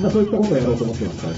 [0.00, 1.34] まあそういったことをやろうと思ってますから、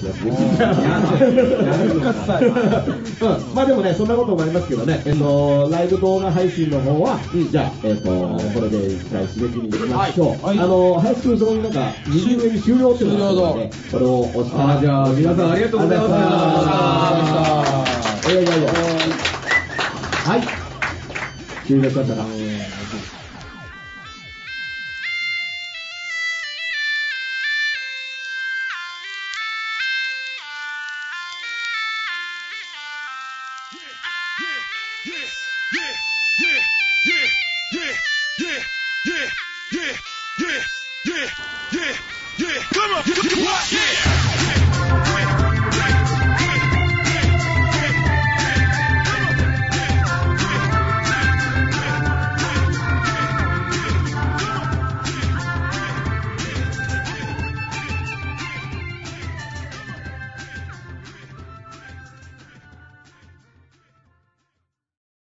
[3.33, 7.19] うん、まあでもね、そんなこともありますけどね、えっと、ライブ動画配信の方は、
[7.51, 8.11] じゃあ、えっと、
[8.55, 10.47] これで一回締め切りにしましょう。
[10.47, 19.10] はいあの、ハイスクールそこになんか、右上に終了っていうので、これを押したあじゃあ皆さんありがとうございますありがとうございましたいやいやいや。
[20.23, 20.43] はい。
[21.67, 22.23] 終了しましたか。
[22.23, 22.50] yeah, yeah,